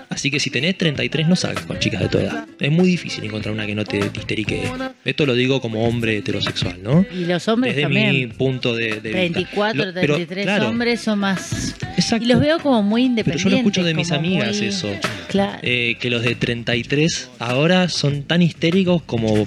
[0.08, 2.46] Así que si tenés 33, no salgas con chicas de tu edad.
[2.58, 4.62] Es muy difícil encontrar una que no te, te histerique.
[5.04, 7.04] Esto lo digo como hombre heterosexual, ¿no?
[7.12, 8.10] Y los hombres Desde también.
[8.12, 9.18] mi punto de, de vista.
[9.18, 11.74] 34, Lo- pero, 33 claro, hombres son más.
[11.96, 12.24] Exacto.
[12.24, 13.44] Y los veo como muy Pero independientes.
[13.44, 14.88] yo lo escucho de mis amigas muy- eso.
[15.28, 15.58] Claro.
[15.62, 19.46] Eh, que los de 33 ahora son tan histéricos como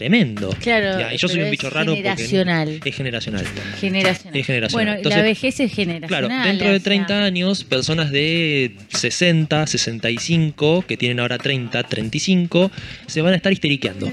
[0.00, 0.50] tremendo.
[0.60, 2.68] Claro, Ya, y yo soy un es bicho raro generacional.
[2.74, 3.44] porque es generacional.
[3.80, 4.36] generacional.
[4.40, 4.70] es generacional.
[4.72, 6.48] Bueno, Entonces, la vejez es Claro, generacional.
[6.48, 12.70] dentro de o sea, 30 años, personas de 60, 65, que tienen ahora 30, 35,
[13.06, 14.12] se van a estar histeriqueando.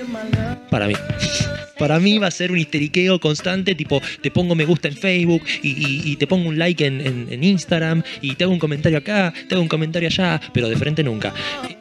[0.70, 0.94] Para mí.
[1.78, 5.42] Para mí va a ser un histeriqueo constante, tipo, te pongo me gusta en Facebook
[5.64, 8.60] y, y- y te pongo un like en, en- en Instagram y te hago un
[8.60, 11.34] comentario acá, te hago un comentario allá, pero de frente nunca.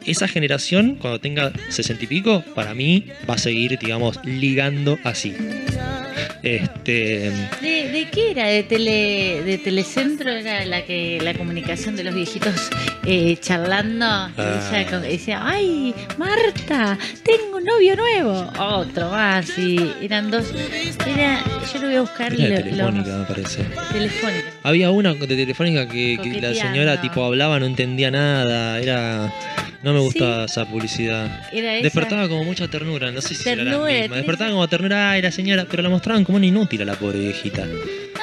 [0.05, 3.92] Esa generación, cuando tenga 60 y pico, para mí va a seguir, digamos,
[4.23, 5.35] ligando así.
[6.41, 7.31] Este.
[7.61, 8.47] ¿De, de qué era?
[8.47, 10.29] ¿De, tele, ¿De Telecentro?
[10.29, 12.69] ¿Era la que la comunicación de los viejitos
[13.05, 14.05] eh, charlando?
[14.37, 14.71] Y Ah.
[14.85, 16.97] ella decía, ¡ay, Marta!
[17.23, 18.51] Tengo un novio nuevo.
[18.59, 19.57] Otro más.
[19.57, 20.45] Y eran dos.
[21.07, 21.41] Era,
[21.73, 22.33] yo lo voy a buscar.
[22.33, 23.63] Era de lo- lo- Telefónica, me parece.
[23.91, 24.43] Telefónica.
[24.63, 29.33] Había una de Telefónica que, que la señora tipo hablaba, no entendía nada, era...
[29.83, 31.41] No me gustaba esa publicidad.
[31.51, 31.83] Era esa.
[31.83, 34.15] Despertaba como mucha ternura, no sé si era la misma.
[34.15, 37.19] Despertaba como ternura, ay, la señora, pero la mostraban como una inútil a la pobre
[37.19, 37.67] viejita.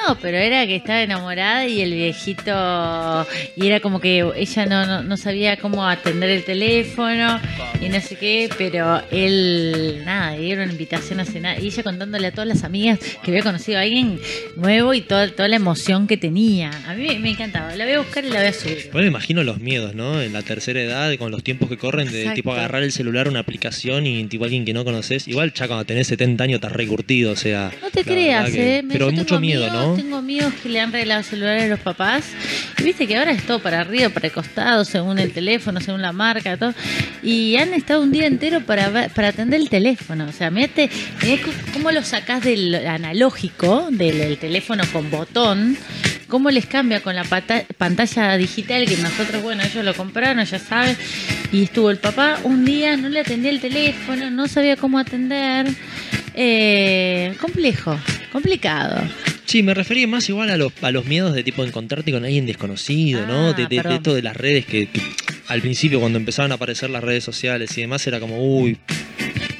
[0.07, 3.27] No, pero era que estaba enamorada y el viejito.
[3.55, 7.39] Y era como que ella no, no, no sabía cómo atender el teléfono
[7.81, 11.61] y no sé qué, pero él, nada, dieron una invitación a cenar.
[11.63, 14.19] Y ella contándole a todas las amigas que había conocido a alguien
[14.55, 16.71] nuevo y toda, toda la emoción que tenía.
[16.87, 17.75] A mí me, encantaba.
[17.75, 18.89] La voy a buscar y la voy a subir.
[18.91, 20.21] Bueno, me imagino los miedos, ¿no?
[20.21, 22.35] En la tercera edad, con los tiempos que corren, de Exacto.
[22.35, 25.27] tipo agarrar el celular, una aplicación y tipo alguien que no conoces.
[25.27, 27.71] Igual ya cuando tenés 70 años estás recurtido, o sea.
[27.81, 28.83] No te creas, que- ¿eh?
[28.87, 32.25] Pero hay mucho miedo, amigos- Tengo amigos que le han regalado celulares a los papás.
[32.79, 36.01] Y viste que ahora es todo para arriba, para el costado, según el teléfono, según
[36.01, 36.73] la marca, todo.
[37.23, 40.25] Y han estado un día entero para, para atender el teléfono.
[40.27, 45.77] O sea, cu- cómo lo sacás del analógico, del, del teléfono con botón.
[46.27, 50.95] Cómo les cambia con la pantalla digital que nosotros, bueno, ellos lo compraron, ya saben.
[51.51, 55.67] Y estuvo el papá un día, no le atendía el teléfono, no sabía cómo atender.
[56.33, 57.99] Eh, complejo,
[58.31, 59.01] complicado.
[59.51, 62.45] Sí, me refería más igual a los, a los miedos de tipo encontrarte con alguien
[62.45, 63.49] desconocido, ¿no?
[63.49, 63.93] Ah, De, de- de perdón.
[63.97, 65.01] esto de las redes que, que
[65.47, 68.77] al principio cuando empezaban a aparecer las redes sociales y demás era como, uy,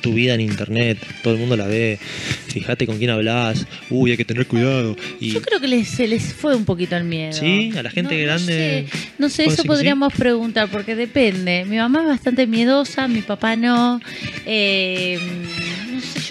[0.02, 2.00] tu vida en internet, todo el mundo la ve,
[2.48, 4.96] fíjate con quién hablas, uy, hay que tener cuidado.
[5.20, 7.34] Y Yo creo que les, se les fue un poquito el miedo.
[7.34, 9.68] Sí, a la gente No- grande- No sé, no sé, ¿Puede eso sí?
[9.68, 11.66] podríamos preguntar, porque depende.
[11.66, 14.00] Mi mamá es bastante miedosa, mi papá no.
[14.46, 15.20] Eh,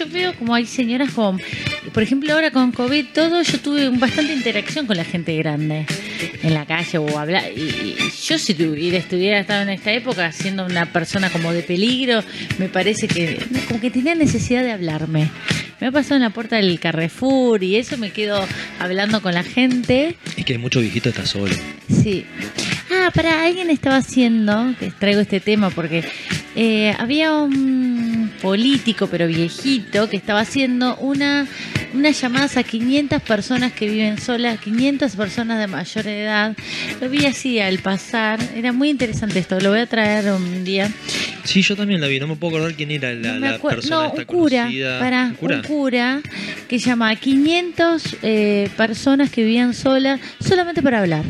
[0.01, 1.39] yo veo como hay señoras como.
[1.93, 5.85] Por ejemplo, ahora con COVID, todo, yo tuve bastante interacción con la gente grande
[6.43, 7.43] en la calle o hablar.
[7.55, 11.63] Y, y yo, si tuviera, estuviera estado en esta época siendo una persona como de
[11.63, 12.23] peligro,
[12.57, 15.29] me parece que como que tenía necesidad de hablarme.
[15.79, 18.45] Me ha pasado en la puerta del Carrefour y eso me quedo
[18.79, 20.15] hablando con la gente.
[20.37, 21.53] es que hay mucho viejito está solo.
[21.89, 22.25] Sí.
[22.91, 26.03] Ah, para alguien estaba haciendo, que traigo este tema porque
[26.55, 27.90] eh, había un
[28.41, 31.47] político, pero viejito, que estaba haciendo una
[31.93, 36.55] unas llamadas a 500 personas que viven solas, 500 personas de mayor edad.
[36.99, 40.89] Lo vi así al pasar, era muy interesante esto, lo voy a traer un día.
[41.43, 44.05] Sí, yo también la vi, no me puedo acordar quién era la, No persona no,
[44.05, 44.99] esta un cura, conocida.
[44.99, 45.55] para, ¿Un cura?
[45.57, 46.21] un cura
[46.67, 51.23] que llama a 500 eh, personas que vivían solas solamente para hablar.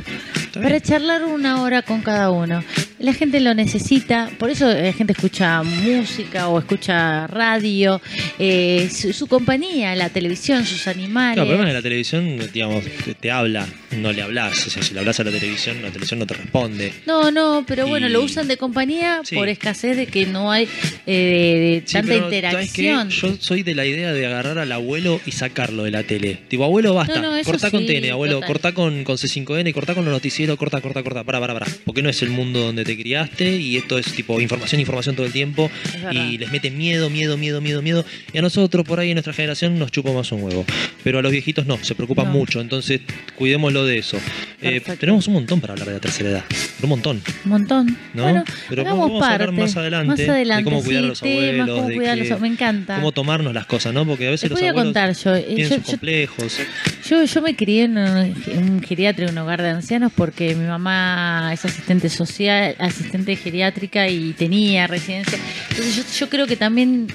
[0.53, 2.61] Para charlar una hora con cada uno.
[3.01, 8.01] La gente lo necesita, por eso la gente escucha música o escucha radio,
[8.39, 11.37] eh, su, su compañía, la televisión, sus animales.
[11.37, 14.67] No, el problema es que la televisión, digamos, te, te habla, no le hablas.
[14.67, 16.93] O sea, si le hablas a la televisión, la televisión no te responde.
[17.05, 19.35] No, no, pero bueno, lo usan de compañía Sí.
[19.35, 20.67] por escasez de que no hay
[21.07, 23.09] eh, Sí, tanta interacción.
[23.09, 26.39] Yo soy de la idea de agarrar al abuelo y sacarlo de la tele.
[26.47, 27.19] Tipo, abuelo, basta.
[27.21, 28.35] No, no, cortá con sí, TN, abuelo.
[28.35, 28.47] total.
[28.47, 31.23] Cortá con, con C5N, cortá con los noticieros, corta, corta, corta.
[31.23, 31.67] Para, para, para.
[31.85, 35.25] Porque no es el mundo donde te criaste y esto es tipo información, información todo
[35.25, 35.69] el tiempo.
[36.11, 38.05] Y les meten miedo, miedo, miedo, miedo, miedo.
[38.33, 40.65] Y a nosotros, por ahí en nuestra generación, nos chupa más un huevo.
[41.03, 42.31] Pero a los viejitos no, se preocupan No.
[42.33, 42.61] mucho.
[42.61, 43.01] Entonces,
[43.35, 44.17] cuidémoslo de eso.
[44.61, 46.43] Eh, tenemos un montón para hablar de la tercera edad.
[46.83, 47.21] Un montón.
[47.45, 47.97] Un montón.
[48.13, 48.23] ¿No?
[48.23, 51.95] Bueno, Pero vamos a hablar más adelante de cómo cuidar a los abuelos, cómo de
[51.95, 52.95] cuidar que- los- Me encanta.
[52.95, 54.05] Cómo tomarnos las cosas, ¿no?
[54.05, 55.39] Porque a veces los abuelos yo.
[55.43, 56.57] tienen yo, sus complejos.
[56.57, 56.63] Yo,
[57.09, 60.65] yo me crié en un, en un geriatra, en un hogar de ancianos, porque mi
[60.65, 65.37] mamá es asistente social, asistente geriátrica y tenía residencia.
[65.69, 67.07] Entonces yo, yo creo que también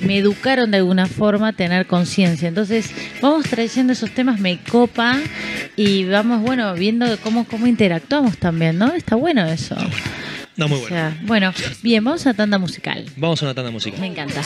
[0.00, 2.48] me educaron de alguna forma a tener conciencia.
[2.48, 5.18] Entonces vamos trayendo esos temas, me copa
[5.76, 8.92] y vamos, bueno, viendo cómo, cómo interactuamos también, ¿no?
[8.94, 9.76] Está bueno eso.
[10.56, 10.96] No, muy O bueno.
[10.96, 11.52] sea, bueno,
[11.82, 13.04] bien, vamos a tanda musical.
[13.16, 14.00] Vamos a una tanda musical.
[14.00, 14.42] Me encanta.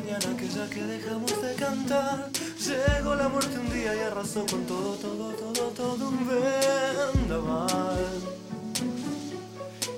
[0.00, 2.30] Mañana que ya que dejamos de cantar.
[2.66, 8.06] Llegó la muerte un día y arrasó con todo, todo, todo, todo un vendaval.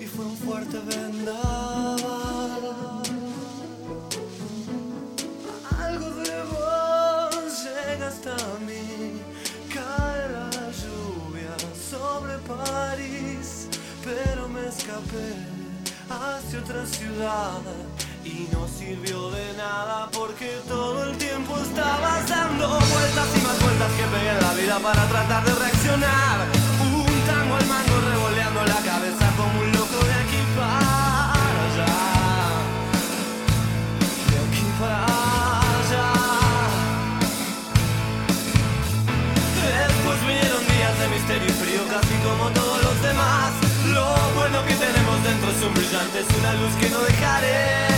[0.00, 2.00] Y fue un fuerte vendaval.
[5.86, 8.36] Algo de vos llega hasta
[8.66, 9.20] mí.
[9.74, 10.50] Cae la
[10.82, 11.54] lluvia
[11.90, 13.68] sobre París,
[14.02, 15.28] pero me escapé
[16.08, 17.89] hacia otra ciudad.
[18.40, 23.92] Y no sirvió de nada porque todo el tiempo estabas dando vueltas y más vueltas
[23.92, 26.38] que pegué en la vida para tratar de reaccionar.
[26.80, 31.32] Un tango al mango revoleando la cabeza como un loco de aquí para
[31.64, 31.92] allá.
[34.30, 35.04] De aquí para
[35.76, 36.08] allá.
[39.84, 43.52] Después vinieron días de misterio y frío casi como todos los demás.
[43.92, 47.89] Lo bueno que tenemos dentro es un brillante, es una luz que no dejaré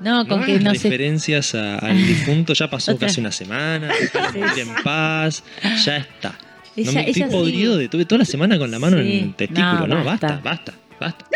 [0.00, 0.84] No, con No que no sé.
[0.88, 3.08] referencias a- al difunto, ya pasó Otra.
[3.08, 3.90] casi una semana,
[4.34, 5.42] ir en paz,
[5.84, 6.30] ya está.
[6.76, 7.36] No Ella- me estoy ella sí.
[7.36, 9.02] podrido de tuve toda la semana con la mano Sí.
[9.18, 10.40] en el testículo, No, no, basta.
[10.42, 11.26] basta, basta, basta.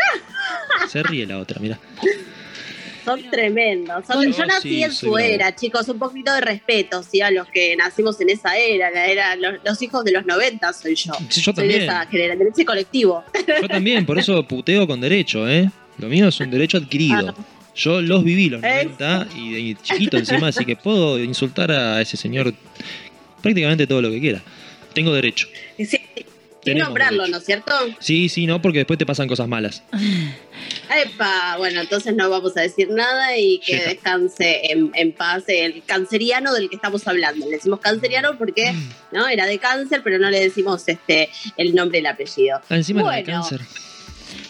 [0.87, 1.77] Se ríe la otra, mira.
[3.05, 4.05] Son tremendos.
[4.05, 7.21] son- yo nací sí, en su era, chicos, un poquito de respeto, ¿sí?
[7.21, 10.73] A los que nacimos en esa era, la era los, los hijos de los 90
[10.73, 11.13] soy yo.
[11.29, 13.23] Sí, yo Soy de también, esa generación, de ese colectivo.
[13.61, 15.69] yo también, por eso puteo con derecho, ¿eh?
[15.99, 17.33] Lo mío es un derecho adquirido.
[17.75, 18.73] Yo los viví los Eso.
[18.97, 22.53] 90 y de chiquito encima, así que puedo insultar a ese señor
[23.41, 24.41] prácticamente todo lo que quiera.
[24.93, 25.47] Tengo derecho.
[25.77, 25.99] Sí,
[26.73, 27.27] sin nombrarlo.
[27.27, 27.71] ¿no es cierto?
[27.99, 29.83] Sí, sí, no, porque después te pasan cosas malas.
[31.03, 35.83] Epa, bueno, entonces no vamos a decir nada y que descanse en, en paz el
[35.85, 37.45] canceriano del que estamos hablando.
[37.45, 38.73] Le decimos canceriano porque
[39.11, 42.61] no era de cáncer, pero no le decimos este el nombre y el apellido.
[42.69, 43.61] Ah, encima era de cáncer.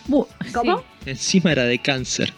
[0.08, 0.80] Bu- ¿Cómo?
[1.04, 1.10] sí.
[1.12, 2.34] Encima era de cáncer.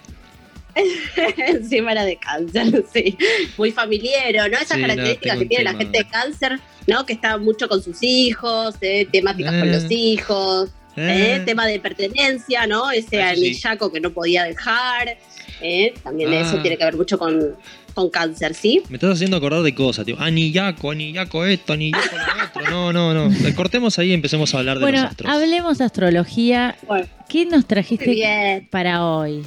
[1.38, 3.18] Encima era de cáncer, sí.
[3.58, 4.58] Muy familiero, ¿no?
[4.58, 7.06] Esas Sí, no, características tengo que tiene la gente de cáncer, ¿no?
[7.06, 9.72] Que está mucho con sus hijos, eh, temáticas con Eh.
[9.74, 12.90] los hijos, eh, Eh, tema de pertenencia, ¿no?
[12.90, 13.18] Ese sí.
[13.18, 15.18] anillaco que no podía dejar.
[15.62, 16.42] eh, También Ah.
[16.42, 17.56] eso tiene que ver mucho con,
[17.96, 18.84] con cáncer, ¿sí?
[18.90, 20.16] Me estás haciendo acordar de cosas, tío.
[20.20, 22.72] Anillaco, anillaco esto, anillaco lo otro.
[22.72, 23.56] No, no, no.
[23.56, 25.32] Cortemos ahí y empecemos a hablar de Bueno, los astros.
[25.32, 26.78] hablemos de astrología.
[26.88, 28.68] Bueno, ¿Qué nos trajiste bien.
[28.70, 29.44] para hoy?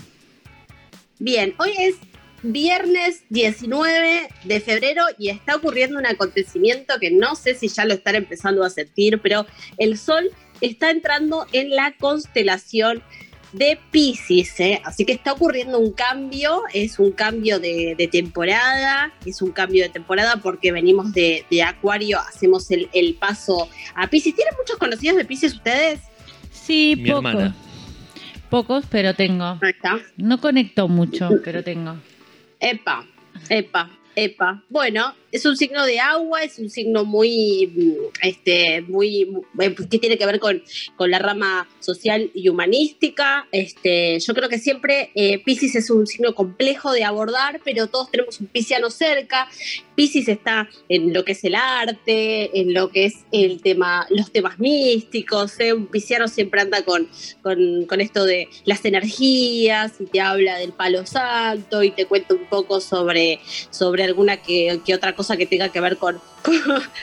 [1.20, 1.94] Bien, hoy es
[2.42, 7.94] viernes 19 de febrero y está ocurriendo un acontecimiento que no sé si ya lo
[7.94, 9.46] están empezando a sentir, pero
[9.78, 10.30] el sol
[10.60, 13.02] está entrando en la constelación
[13.52, 14.80] de Pisces, ¿eh?
[14.84, 19.82] así que está ocurriendo un cambio, es un cambio de, de temporada, es un cambio
[19.82, 24.36] de temporada porque venimos de, de Acuario, hacemos el, el paso a Pisces.
[24.36, 25.98] ¿Tienen muchos conocidos de Pisces ustedes?
[26.52, 27.24] Sí, Mi pocos.
[27.32, 27.56] hermana.
[28.50, 29.58] Pocos, pero tengo.
[29.60, 29.98] Ahí está.
[30.16, 31.96] No conecto mucho, pero tengo.
[32.60, 33.04] Epa,
[33.48, 34.62] epa, epa.
[34.68, 39.74] Bueno, es un signo de agua, es un signo muy, mm, este, muy, mu- eh,
[39.74, 40.62] que tiene que ver con,
[40.96, 43.46] con la rama social y humanística.
[43.52, 48.10] Este, yo creo que siempre eh, Pisces es un signo complejo de abordar, pero todos
[48.10, 49.48] tenemos un pisciano cerca.
[49.94, 54.32] Pisces está en lo que es el arte, en lo que es el tema, los
[54.32, 55.60] temas místicos.
[55.60, 55.72] ¿eh?
[55.72, 57.08] Un pisciano siempre anda con,
[57.42, 62.34] con, con esto de las energías y te habla del palo santo y te cuenta
[62.34, 63.38] un poco sobre,
[63.70, 66.54] sobre alguna que, que otra cosa que tenga que ver con, con,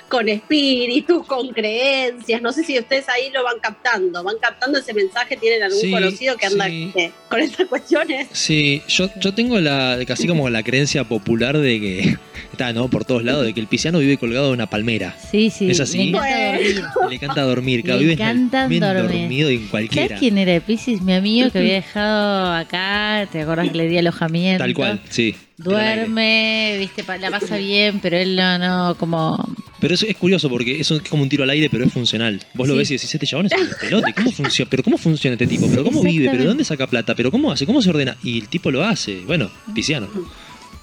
[0.07, 2.41] con espíritus, con creencias.
[2.41, 5.91] No sé si ustedes ahí lo van captando, van captando ese mensaje, tienen algún Sí,
[5.91, 6.91] conocido que anda sí.
[6.95, 8.27] eh, con estas cuestiones.
[8.31, 12.17] Sí, yo, yo tengo la casi como la creencia popular de que
[12.51, 12.89] está, ¿no?
[12.89, 15.15] Por todos lados, de que el pisciano vive colgado de una palmera.
[15.31, 15.69] Sí, sí.
[15.69, 15.97] ¿Es así?
[16.11, 16.83] Le encanta dormir.
[17.09, 19.03] Le encanta dormir, claro, Le vive en el- encanta bien dormir.
[19.21, 20.17] dormido en ¿Sabes cualquiera.
[20.17, 21.01] quién era de Pisces?
[21.01, 24.63] Mi amigo que había dejado acá, ¿te acordás que le di alojamiento?
[24.63, 25.35] Tal cual, sí.
[25.57, 29.43] Duerme, viste, la pasa bien, pero él no, no, como...
[29.79, 32.43] Pero eso es curioso porque eso es como un tiro al aire, pero es funcional.
[32.53, 32.77] Vos lo Sí.
[32.79, 34.69] ves y decís, este chabón es un pelote, ¿cómo funciona?
[34.69, 35.67] ¿Pero cómo funciona este tipo?
[35.67, 36.29] ¿Pero cómo vive?
[36.29, 37.15] ¿Pero dónde saca plata?
[37.15, 37.65] ¿Pero cómo hace?
[37.65, 38.15] ¿Cómo se ordena?
[38.23, 39.21] Y el tipo lo hace.
[39.25, 40.07] Bueno, pisciano.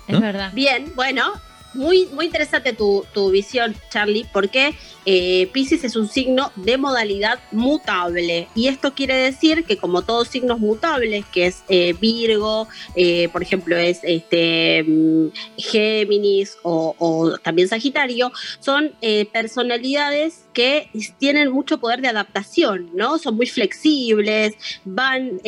[0.09, 0.53] Es verdad.
[0.55, 1.33] Bien, bueno,
[1.75, 4.75] muy, muy interesante tu, tu visión, Charlie, porque
[5.07, 8.49] eh, Pisces es un signo de modalidad mutable.
[8.55, 13.43] Y esto quiere decir que como todos signos mutables, que es eh, Virgo, eh, por
[13.43, 15.29] ejemplo, es este mm,
[15.59, 20.89] Géminis o, también Sagitario, son eh, personalidades que
[21.19, 23.19] tienen mucho poder de adaptación, ¿no?
[23.19, 25.41] Son muy flexibles, van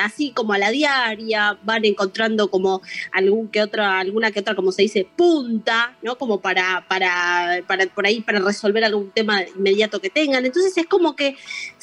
[0.00, 2.82] así como a la diaria, van encontrando como
[3.12, 6.18] algún que otra, alguna que otra, como se dice, punta, ¿no?
[6.18, 10.44] Como para, para, para por ahí, para resolver algún tema inmediato que tengan.
[10.44, 11.36] Entonces es como que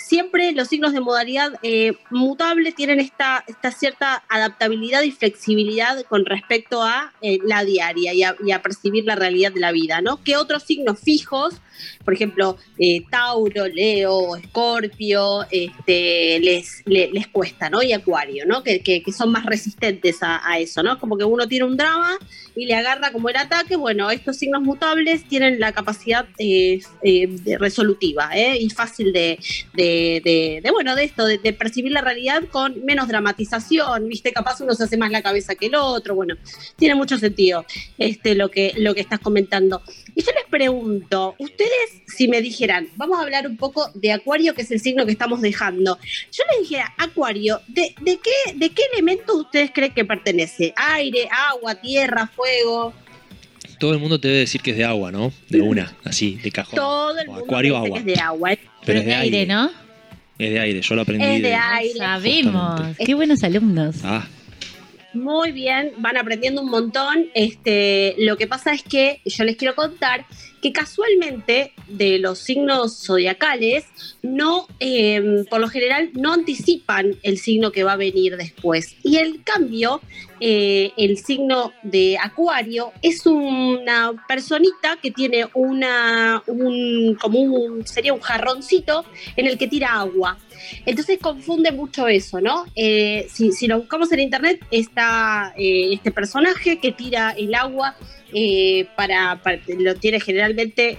[0.08, 6.26] siempre los signos de modalidad eh, mutable tienen esta, esta cierta adaptabilidad y flexibilidad con
[6.26, 10.24] respecto a eh, la diaria y a, percibir la realidad de la vida, ¿no?
[10.24, 11.56] Que otros signos fijos
[12.06, 17.84] por ejemplo, eh, Tauro, Leo, Escorpio, este, les, le- les cuesta, ¿no?
[17.84, 18.64] Y Acuario, ¿no?
[18.64, 20.98] Que, que- son más resistentes a, eso, ¿no?
[21.00, 22.18] Como que uno tiene un drama
[22.56, 23.76] y le agarra como el ataque.
[23.76, 26.26] Bueno, estos signos mutables tienen la capacidad
[27.60, 29.40] resolutiva y fácil de-
[29.96, 34.32] de, de- de, bueno, de esto, de, de percibir la realidad con menos dramatización, viste,
[34.32, 36.36] capaz uno se hace más la cabeza que el otro, bueno,
[36.76, 37.66] tiene mucho sentido
[37.98, 39.82] este, lo, que, lo que estás comentando.
[40.16, 41.72] Y yo les pregunto, ustedes
[42.08, 45.12] si me dijeran, vamos a hablar un poco de Acuario, que es el signo que
[45.12, 45.98] estamos dejando,
[46.32, 50.74] yo les dijera, Acuario, ¿de, de qué, ¿de qué elementos ustedes creen que pertenece?
[50.76, 52.94] Aire, agua, tierra, fuego.
[53.80, 55.34] Todo el mundo te debe decir que es de agua, ¿no?
[55.50, 56.76] De una, así, de cajón.
[56.78, 57.94] Todo el mundo acuario, dice agua.
[57.94, 58.54] que es de agua.
[58.54, 58.60] ¿eh?
[58.86, 59.72] Pero es de aire, ¿no?
[60.38, 61.26] Es de aire, yo lo aprendí.
[61.26, 61.98] Es de de- aire.
[62.00, 62.70] Sabemos.
[62.72, 63.06] Justamente.
[63.06, 63.96] Qué buenos alumnos.
[64.04, 64.28] Ah,
[65.14, 67.28] Muy bien, van aprendiendo un montón.
[67.34, 70.26] Este, lo que pasa es que yo les quiero contar
[70.62, 73.86] que casualmente de los signos zodiacales
[74.24, 78.96] no, eh, por lo general, no anticipan el signo que va a venir después.
[79.04, 80.02] Y el cambio,
[80.48, 88.14] eh, el signo de Acuario es una personita que tiene una, un, como un, sería
[88.14, 90.38] un jarroncito en el que tira agua.
[90.86, 92.66] Entonces confunde mucho eso, ¿no?
[92.76, 97.96] Eh, si, si lo buscamos en internet, está eh, este personaje que tira el agua
[98.34, 100.98] eh, para, lo tiene generalmente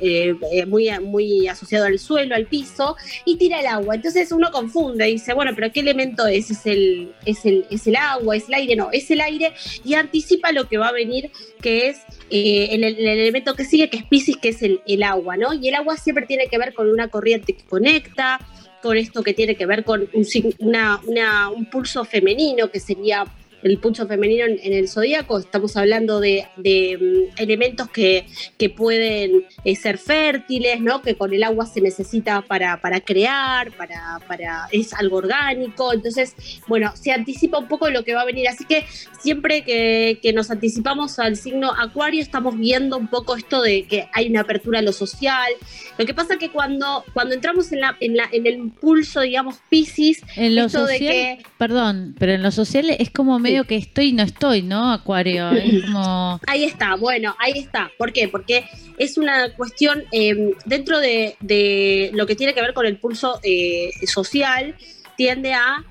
[0.67, 3.97] muy, muy asociado al suelo, al piso, y tira el agua.
[3.97, 6.51] Entonces uno confunde y dice, bueno, pero ¿qué elemento es?
[6.51, 8.37] ¿Es el, es el, es el agua?
[8.37, 8.77] ¿Es el aire?
[8.77, 9.53] No, es el aire
[9.85, 11.99] y anticipa lo que va a venir, que es
[12.31, 15.53] el, el elemento que sigue, que es Pisces, que es el agua, ¿no?
[15.53, 18.39] Y el agua siempre tiene que ver con una corriente que conecta,
[18.83, 20.27] con esto que tiene que ver con un,
[20.59, 23.25] una- una- un pulso femenino, que sería
[23.63, 25.39] el pulso femenino en, en el zodíaco.
[25.41, 26.99] Estamos hablando de, de,
[27.37, 28.27] mm, elementos que,
[28.59, 31.03] que pueden eh, ser fértiles, ¿no?
[31.03, 35.93] que con el agua se necesita para, para crear, para, para, es algo orgánico.
[35.93, 36.37] Entonces,
[36.69, 38.47] bueno, se anticipa un poco lo que va a venir.
[38.47, 38.85] Así que
[39.21, 44.07] siempre que, que nos anticipamos al signo Acuario, estamos viendo un poco esto de que
[44.13, 45.51] hay una apertura a lo social.
[45.99, 49.57] Lo que pasa que cuando, cuando entramos en, la, en, la, en el impulso, digamos,
[49.71, 53.77] Pisces, En lo de social, que- perdón, pero en lo social es como medio que
[53.77, 54.93] estoy y no estoy, ¿no?
[54.93, 56.41] Acuario, es como...
[56.47, 57.91] Ahí está, bueno, ahí está.
[57.99, 58.29] ¿Por qué?
[58.29, 58.65] Porque
[58.99, 63.41] es una cuestión eh, dentro de, de lo que tiene que ver con el pulso
[63.43, 64.75] eh, social,
[65.17, 65.83] tiende a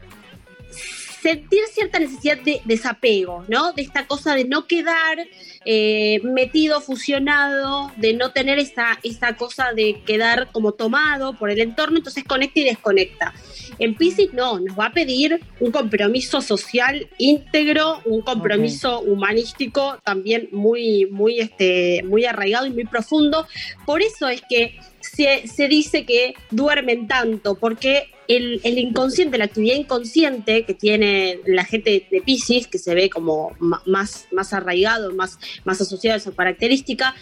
[1.25, 3.73] sentir cierta necesidad de desapego, ¿no?
[3.73, 5.17] De esta cosa de no quedar
[5.65, 11.59] eh, metido, fusionado, de no tener esa, esa cosa de quedar como tomado por el
[11.61, 13.33] entorno, entonces conecta y desconecta.
[13.79, 20.49] En Pisces no, nos va a pedir un compromiso social íntegro, un compromiso humanístico también
[20.51, 23.47] muy, muy, este, muy arraigado y muy profundo.
[23.85, 29.45] Por eso es que se, se dice que duermen tanto, porque el, el inconsciente, la
[29.45, 33.55] actividad inconsciente que tiene la gente de Pisces, que se ve como
[33.85, 37.15] más, más arraigado, más, más asociado a esa característica,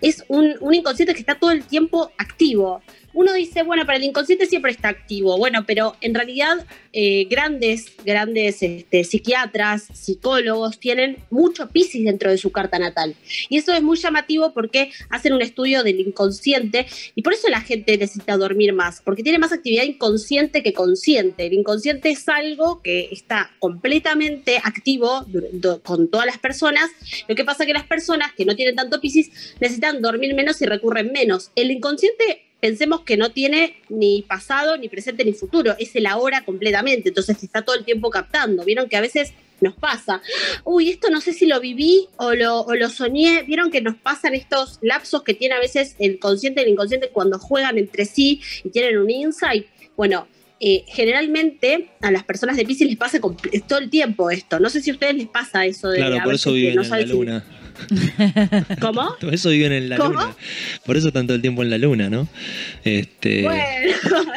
[0.00, 2.82] es un, un inconsciente que está todo el tiempo activo.
[3.12, 5.36] Uno dice, bueno, pero el inconsciente siempre está activo.
[5.36, 12.38] Bueno, pero en realidad eh, grandes, grandes este, psiquiatras, psicólogos tienen mucho Pisces dentro de
[12.38, 13.14] su carta natal.
[13.48, 17.60] Y eso es muy llamativo porque hacen un estudio del inconsciente y por eso la
[17.60, 21.46] gente necesita dormir más, porque tiene más actividad inconsciente que consciente.
[21.46, 25.26] El inconsciente es algo que está completamente activo
[25.84, 26.90] con todas las personas.
[27.28, 30.60] Lo que pasa es que las personas que no tienen tanto Pisces necesitan dormir menos
[30.62, 31.50] y recurren menos.
[31.54, 36.44] El inconsciente pensemos que no tiene ni pasado, ni presente, ni futuro, es el ahora
[36.44, 38.64] completamente, entonces está todo el tiempo captando.
[38.64, 40.22] Vieron que a veces nos pasa,
[40.64, 43.96] uy, esto no sé si lo viví o lo, o lo soñé, vieron que nos
[43.96, 48.04] pasan estos lapsos que tiene a veces el consciente y el inconsciente cuando juegan entre
[48.06, 49.66] sí y tienen un insight.
[49.96, 50.26] Bueno,
[50.60, 54.58] eh, generalmente a las personas de Pisces les pasa todo el tiempo esto.
[54.60, 56.82] No sé si a ustedes les pasa eso de claro, a por eso viven no
[56.82, 57.44] en la si- luna.
[58.80, 59.16] ¿Cómo?
[59.20, 60.10] Por eso viven en la ¿Cómo?
[60.20, 60.36] luna.
[60.84, 62.28] Por eso están todo el tiempo en la luna, ¿no?
[62.84, 63.62] Este, Bueno,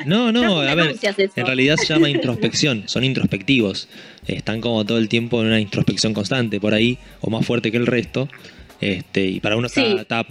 [0.06, 0.96] no, no, no a ver,
[1.36, 3.88] en realidad se llama introspección, son introspectivos.
[4.28, 7.78] Están como todo el tiempo en una introspección constante por ahí, o más fuerte que
[7.78, 8.30] el resto.
[8.82, 9.96] Este, y para uno está, Sí.
[9.98, 10.26] está-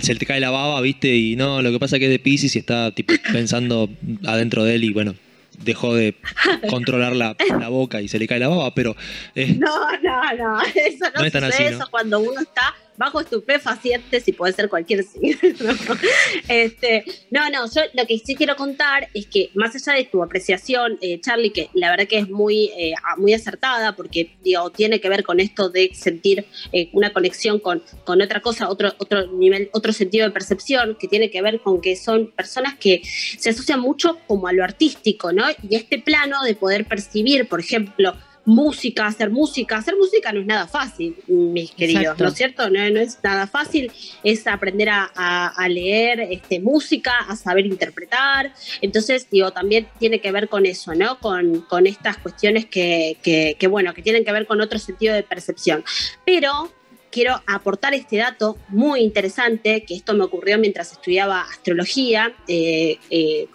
[0.00, 1.14] se le cae la baba, ¿viste?
[1.14, 3.90] Y no, lo que pasa es que es de Pisces y está tipo, pensando
[4.24, 5.14] adentro de él y bueno,
[5.62, 6.14] dejó de
[6.70, 8.96] controlar la, la boca y se le cae la baba, pero
[9.34, 11.68] eh, No, no, no, eso no, No es tan así, ¿no?
[11.70, 15.38] eso cuando uno está bajo estupefacientes y puede ser cualquier signo.
[16.48, 20.22] este, no, no, yo lo que sí quiero contar es que más allá de tu
[20.22, 25.00] apreciación, eh, Charlie, que la verdad que es muy, eh, muy acertada porque digo, tiene
[25.00, 29.26] que ver con esto de sentir eh, una conexión con, con otra cosa, otro, otro
[29.32, 33.02] nivel, otro sentido de percepción, que tiene que ver con que son personas que
[33.38, 35.44] se asocian mucho como a lo artístico, ¿no?
[35.68, 38.16] Y este plano de poder percibir, por ejemplo,
[38.48, 39.76] música, hacer música.
[39.76, 42.24] Hacer música no es nada fácil, mis queridos, Exacto.
[42.24, 42.70] ¿no es cierto?
[42.70, 43.92] No, no es nada fácil,
[44.24, 48.52] es aprender a, a- a leer este, música, a saber interpretar.
[48.80, 51.18] Entonces, digo, también tiene que ver con eso, ¿no?
[51.20, 55.14] Con, con estas cuestiones que, que, que, bueno, que tienen que ver con otro sentido
[55.14, 55.84] de percepción.
[56.24, 56.72] Pero
[57.10, 63.48] quiero aportar este dato muy interesante, que esto me ocurrió mientras estudiaba astrología, eh, eh,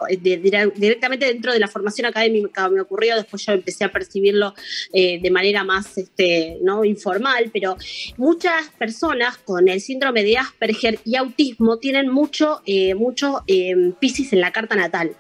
[0.76, 4.54] directamente dentro de la formación académica me ocurrió, después yo empecé a percibirlo
[4.92, 6.84] eh, de manera más este, ¿no?
[6.84, 7.78] informal, pero
[8.18, 12.62] muchas personas con el síndrome de Asperger y autismo tienen mucho,
[12.96, 15.16] mucho eh, Piscis en la carta natal.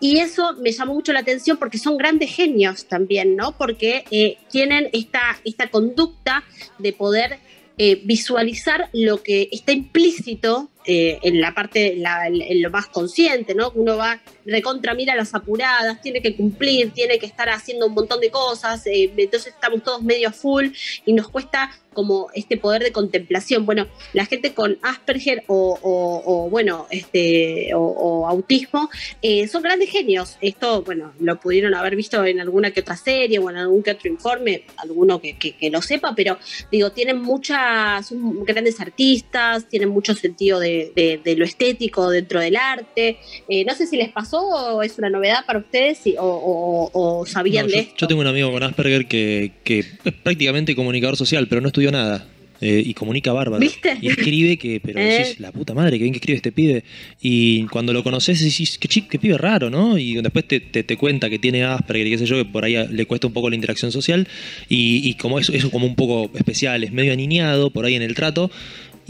[0.00, 3.56] Y eso me llamó mucho la atención porque son grandes genios también, ¿no?
[3.56, 6.44] Porque tienen esta, esta conducta
[6.78, 7.38] de poder
[7.78, 13.54] eh, visualizar lo que está implícito eh, en la parte, la- en lo más consciente,
[13.54, 13.70] ¿no?
[13.74, 18.18] Uno va recontra mira las apuradas, tiene que cumplir, tiene que estar haciendo un montón
[18.20, 20.68] de cosas, eh, entonces estamos todos medio full
[21.06, 23.66] y nos cuesta como este poder de contemplación.
[23.66, 28.88] Bueno, la gente con Asperger o, bueno, este, o, o autismo
[29.22, 30.36] eh, son grandes genios.
[30.40, 33.90] Esto, bueno, lo pudieron haber visto en alguna que otra serie o en algún que
[33.92, 36.38] otro informe, alguno que, que- que lo sepa, pero
[36.70, 42.40] digo, tienen muchas, son grandes artistas, tienen mucho sentido de, de- de lo estético dentro
[42.40, 43.18] del arte.
[43.48, 46.90] Eh, no sé si les pasó o es una novedad para ustedes y- o, o-
[47.20, 47.94] o sabían No, de yo, esto.
[47.98, 49.86] yo tengo un amigo con Asperger que, que es
[50.22, 52.26] prácticamente comunicador social, pero no estudió nada.
[52.62, 53.58] eh, y comunica bárbaro.
[53.58, 53.96] ¿Viste?
[54.02, 55.34] Y escribe que, pero Eh.
[55.38, 56.84] la puta madre, que bien que escribe este pibe.
[57.22, 59.96] Y cuando lo conoces decís, qué, chi- qué pibe raro, ¿no?
[59.96, 62.66] Y después te, te, te cuenta que tiene Asperger y qué sé yo, que por
[62.66, 64.28] ahí le cuesta un poco la interacción social.
[64.68, 68.02] Y, y como eso, eso como un poco especial, es medio aniñado por ahí en
[68.02, 68.50] el trato.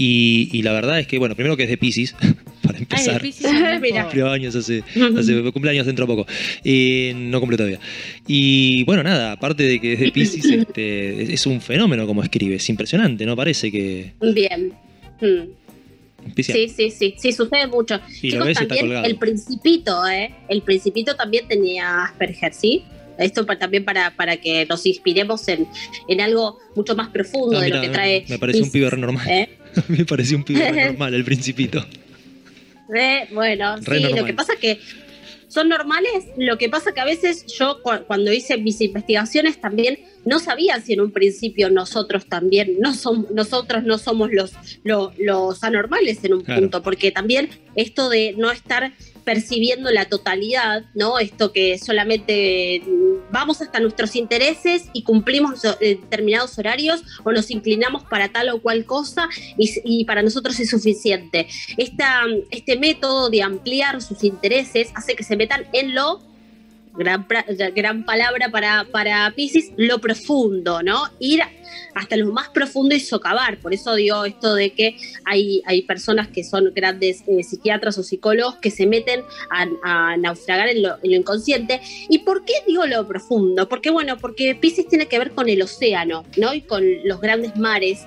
[0.03, 2.13] Y, y la verdad es que, bueno, primero que es de Pisces,
[2.63, 3.15] para Ay, empezar.
[3.15, 3.95] de Piscis también, Mira.
[3.97, 4.83] por- Cumplió años hace,
[5.19, 6.27] hace cumpleaños dentro de poco.
[6.65, 7.79] Eh, no cumple todavía.
[8.27, 12.23] Y bueno, nada, aparte de que es de Pisces, este, es, es un fenómeno como
[12.23, 12.55] escribe.
[12.55, 13.37] Es impresionante, ¿no?
[13.37, 14.13] Parece que.
[14.35, 14.73] Bien.
[15.21, 16.31] Mm.
[16.35, 17.97] Piscis- Sí, sí, sí, sí, sucede mucho.
[18.23, 20.31] Y lo Chicos, ves y está también el principito, ¿eh?
[20.49, 22.85] El principito también tenía Asperger, ¿sí?
[23.21, 25.67] Esto pa- también para, para que nos inspiremos en,
[26.09, 28.25] en algo mucho más profundo Ah, de mira, lo que trae.
[28.29, 29.29] me pareció un pibe normal.
[29.29, 29.49] ¿eh?
[29.89, 31.85] me pareció un pibe normal, el principito.
[32.95, 34.21] Eh, bueno, Re sí, normal.
[34.21, 34.81] lo que pasa que
[35.47, 39.99] son normales, lo que pasa que a veces yo cu- cuando hice mis investigaciones también
[40.25, 44.53] no sabía si en un principio nosotros también no somos nosotros no somos los,
[44.85, 46.61] lo- los anormales en un Claro.
[46.63, 51.19] punto, porque también esto de no estar percibiendo la totalidad, ¿no?
[51.19, 57.51] Esto que solamente mm, vamos hasta nuestros intereses y cumplimos eh, determinados horarios o nos
[57.51, 61.47] inclinamos para tal o cual cosa y, y para nosotros es suficiente.
[61.77, 66.30] Esta, este método de ampliar sus intereses hace que se metan en lo
[66.97, 67.27] gran,
[67.75, 71.05] gran palabra para, para Pisces, lo profundo, ¿no?
[71.19, 71.41] Ir
[71.95, 73.59] hasta lo más profundo y socavar.
[73.59, 78.03] Por eso digo esto de que hay, hay personas que son grandes eh, psiquiatras o
[78.03, 81.81] psicólogos que se meten a, a naufragar en lo, en lo inconsciente.
[82.09, 83.69] ¿Y por qué digo lo profundo?
[83.69, 86.55] Porque, bueno, porque Pisces tiene que ver con el océano, ¿no?
[86.55, 88.05] Y con los grandes mares.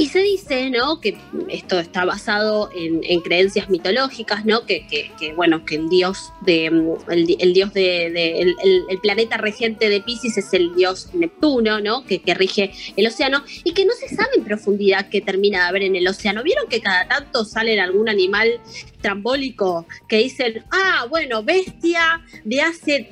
[0.00, 1.00] Y se dice, ¿no?
[1.00, 1.18] Que
[1.48, 4.64] esto está basado en, en creencias mitológicas, ¿no?
[4.64, 4.86] Que,
[5.34, 8.06] bueno, que el dios de mm, el, di- el dios de,
[8.40, 8.54] el,
[9.02, 12.04] planeta regente de Pisces es el dios Neptuno, ¿no?
[12.04, 15.82] Que, rige el océano y que no se sabe en profundidad qué termina de haber
[15.82, 16.44] en el océano.
[16.44, 18.60] ¿Vieron que cada tanto sale algún animal
[19.00, 23.08] trambólico que dicen, ah, bueno, bestia de hace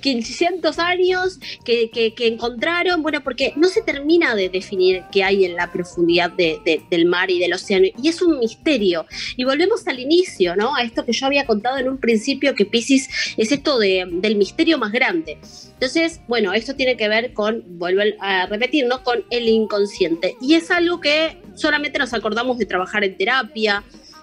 [0.00, 5.70] 500 años que encontraron, bueno, porque no se termina de definir qué hay en la
[5.72, 9.06] profundidad de- de- del mar y del océano, y es un misterio.
[9.36, 10.74] Y volvemos al inicio, ¿no?
[10.74, 14.36] A esto que yo había contado en un principio, que Pisces es esto de- del
[14.36, 15.38] misterio más grande.
[15.74, 19.02] Entonces, bueno, esto tiene que ver con, vuelvo a repetir, ¿no?
[19.02, 20.36] Con el inconsciente.
[20.40, 23.82] Y es algo que solamente nos acordamos de trabajar en terapia,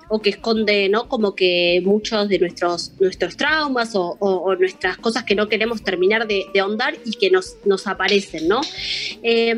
[0.09, 1.07] o que esconde, ¿no?
[1.07, 6.45] Como que muchos de nuestros, nuestros traumas o, nuestras cosas que no queremos terminar de,
[6.53, 8.61] de ahondar y que nos, nos aparecen, ¿no?
[9.23, 9.55] Eh,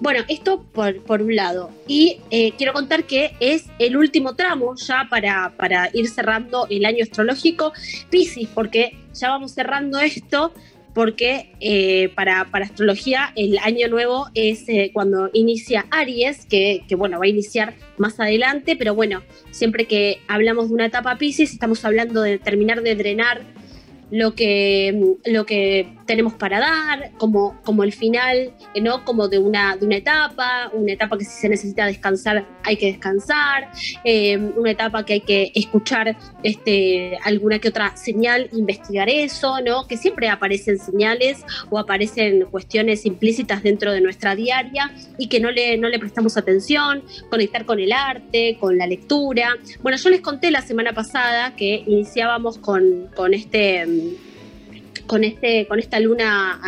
[0.00, 1.70] bueno, esto por, por un lado.
[1.86, 6.84] Y eh, quiero contar que es el último tramo ya para, para ir cerrando el
[6.84, 7.72] año astrológico
[8.10, 10.52] Piscis, porque ya vamos cerrando esto
[10.94, 16.94] porque eh, para, para astrología el año nuevo es eh, cuando inicia Aries, que, que,
[16.94, 21.52] bueno, va a iniciar más adelante, pero bueno, siempre que hablamos de una etapa Pisces
[21.52, 23.42] estamos hablando de terminar de drenar
[24.14, 29.04] lo que, lo que tenemos para dar, como, como el final, ¿no?
[29.04, 32.86] Como de una, de una etapa, una etapa que si se necesita descansar, hay que
[32.86, 33.72] descansar,
[34.04, 39.88] eh, una etapa que hay que escuchar este, alguna que otra señal, investigar eso, ¿no?
[39.88, 45.50] Que siempre aparecen señales o aparecen cuestiones implícitas dentro de nuestra diaria y que no
[45.50, 49.56] le, no le prestamos atención, conectar con el arte, con la lectura.
[49.82, 54.03] Bueno, yo les conté la semana pasada que iniciábamos con, con este
[55.06, 56.60] con, este, con esta luna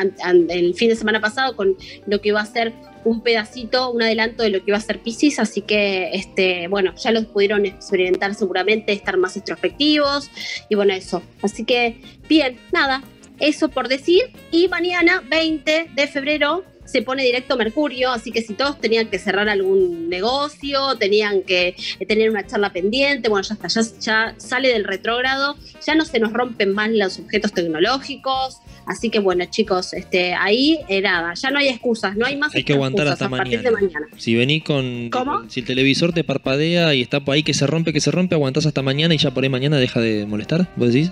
[0.49, 1.77] el fin de semana pasado, con
[2.07, 2.73] lo que iba a ser
[3.05, 6.93] un pedacito, un adelanto de lo que iba a ser Pisces, así que este, bueno,
[6.97, 10.31] ya los pudieron experimentar seguramente, estar más introspectivos
[10.69, 11.23] y bueno, eso.
[11.41, 13.05] Así que bien, nada,
[13.39, 14.23] eso por decir.
[14.51, 19.19] Y mañana, 20 de febrero, se pone directo Mercurio, así que si todos tenían que
[19.19, 21.77] cerrar algún negocio, tenían que
[22.07, 26.19] tener una charla pendiente, bueno, ya está, ya, ya sale del retrógrado, ya no se
[26.19, 31.51] nos rompen más los objetos tecnológicos, así que bueno, chicos, este, ahí eh, nada, ya
[31.51, 33.77] no hay excusas, no hay más Hay que aguantar hasta a partir mañana.
[33.79, 34.07] de mañana.
[34.17, 35.11] Si venís con.
[35.11, 35.49] ¿Cómo?
[35.49, 38.35] Si el televisor te parpadea y está por ahí que se rompe, que se rompe,
[38.35, 40.69] aguantás hasta mañana y ya por ahí mañana deja de molestar.
[40.77, 41.11] ¿Vos decís?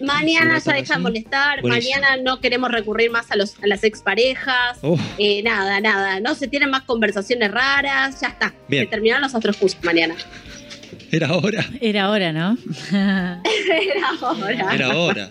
[0.00, 3.84] Mañana ya deja estar de molestar, mañana no queremos recurrir más a, los, a las
[3.84, 8.84] exparejas, Oh, eh, nada, nada, no se tienen más conversaciones raras, ya está, Bien.
[8.84, 10.14] se terminaron los astrocursos mañana.
[11.12, 11.64] era hora.
[11.80, 12.58] Era hora, ¿no?
[12.90, 14.74] Era ahora.
[14.74, 15.30] Era hora.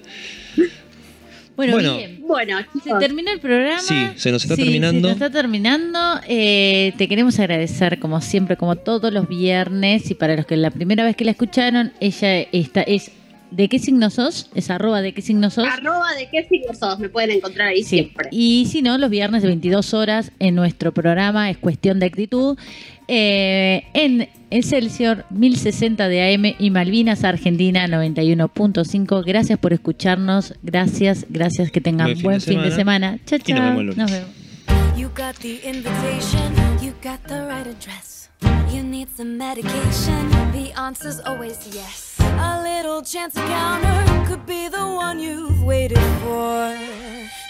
[1.55, 1.97] bueno, Bueno.
[1.97, 2.17] bien.
[2.25, 3.79] Bueno, Se terminó el programa.
[3.81, 5.09] Sí, se nos está Sí, terminando.
[5.09, 6.21] Se nos está terminando.
[6.27, 10.09] Eh, te queremos agradecer, como siempre, como todos los viernes.
[10.09, 13.11] Y para los que la primera vez que la escucharon, ella está, es.
[13.51, 14.49] ¿De qué signo sos?
[14.55, 15.67] Es arroba de qué signo sos.
[15.67, 17.89] arroba de qué signo sos, me pueden encontrar ahí Sí.
[17.89, 18.29] siempre.
[18.31, 22.57] Y si no, los viernes de 22 horas en nuestro programa es cuestión de actitud.
[23.13, 29.21] eh, en Excelsior 1060 de AM y Malvinas Argentina 91.5.
[29.25, 30.53] Gracias por escucharnos.
[30.63, 31.71] Gracias, gracias.
[31.71, 33.19] Que tengan Buen fin buen de fin de semana.
[33.25, 33.75] Chao, Y nos chao.
[33.77, 33.97] vemos.
[33.97, 34.29] Nos vemos.
[34.97, 38.29] You got the invitation, you got the right address.
[38.73, 42.10] You need some medication, the answer's always yes.
[42.43, 46.75] A little chance encounter could be the one you've waited for.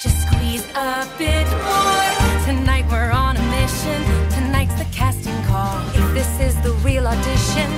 [0.04, 2.12] Just squeeze a bit more.
[2.46, 4.00] Tonight we're on a mission.
[4.32, 5.80] Tonight's the casting call.
[5.96, 7.70] If this is the real audition,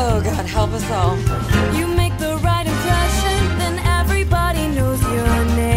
[0.00, 1.16] oh God, help us all.
[1.78, 5.71] You make the right impression, then everybody knows your name.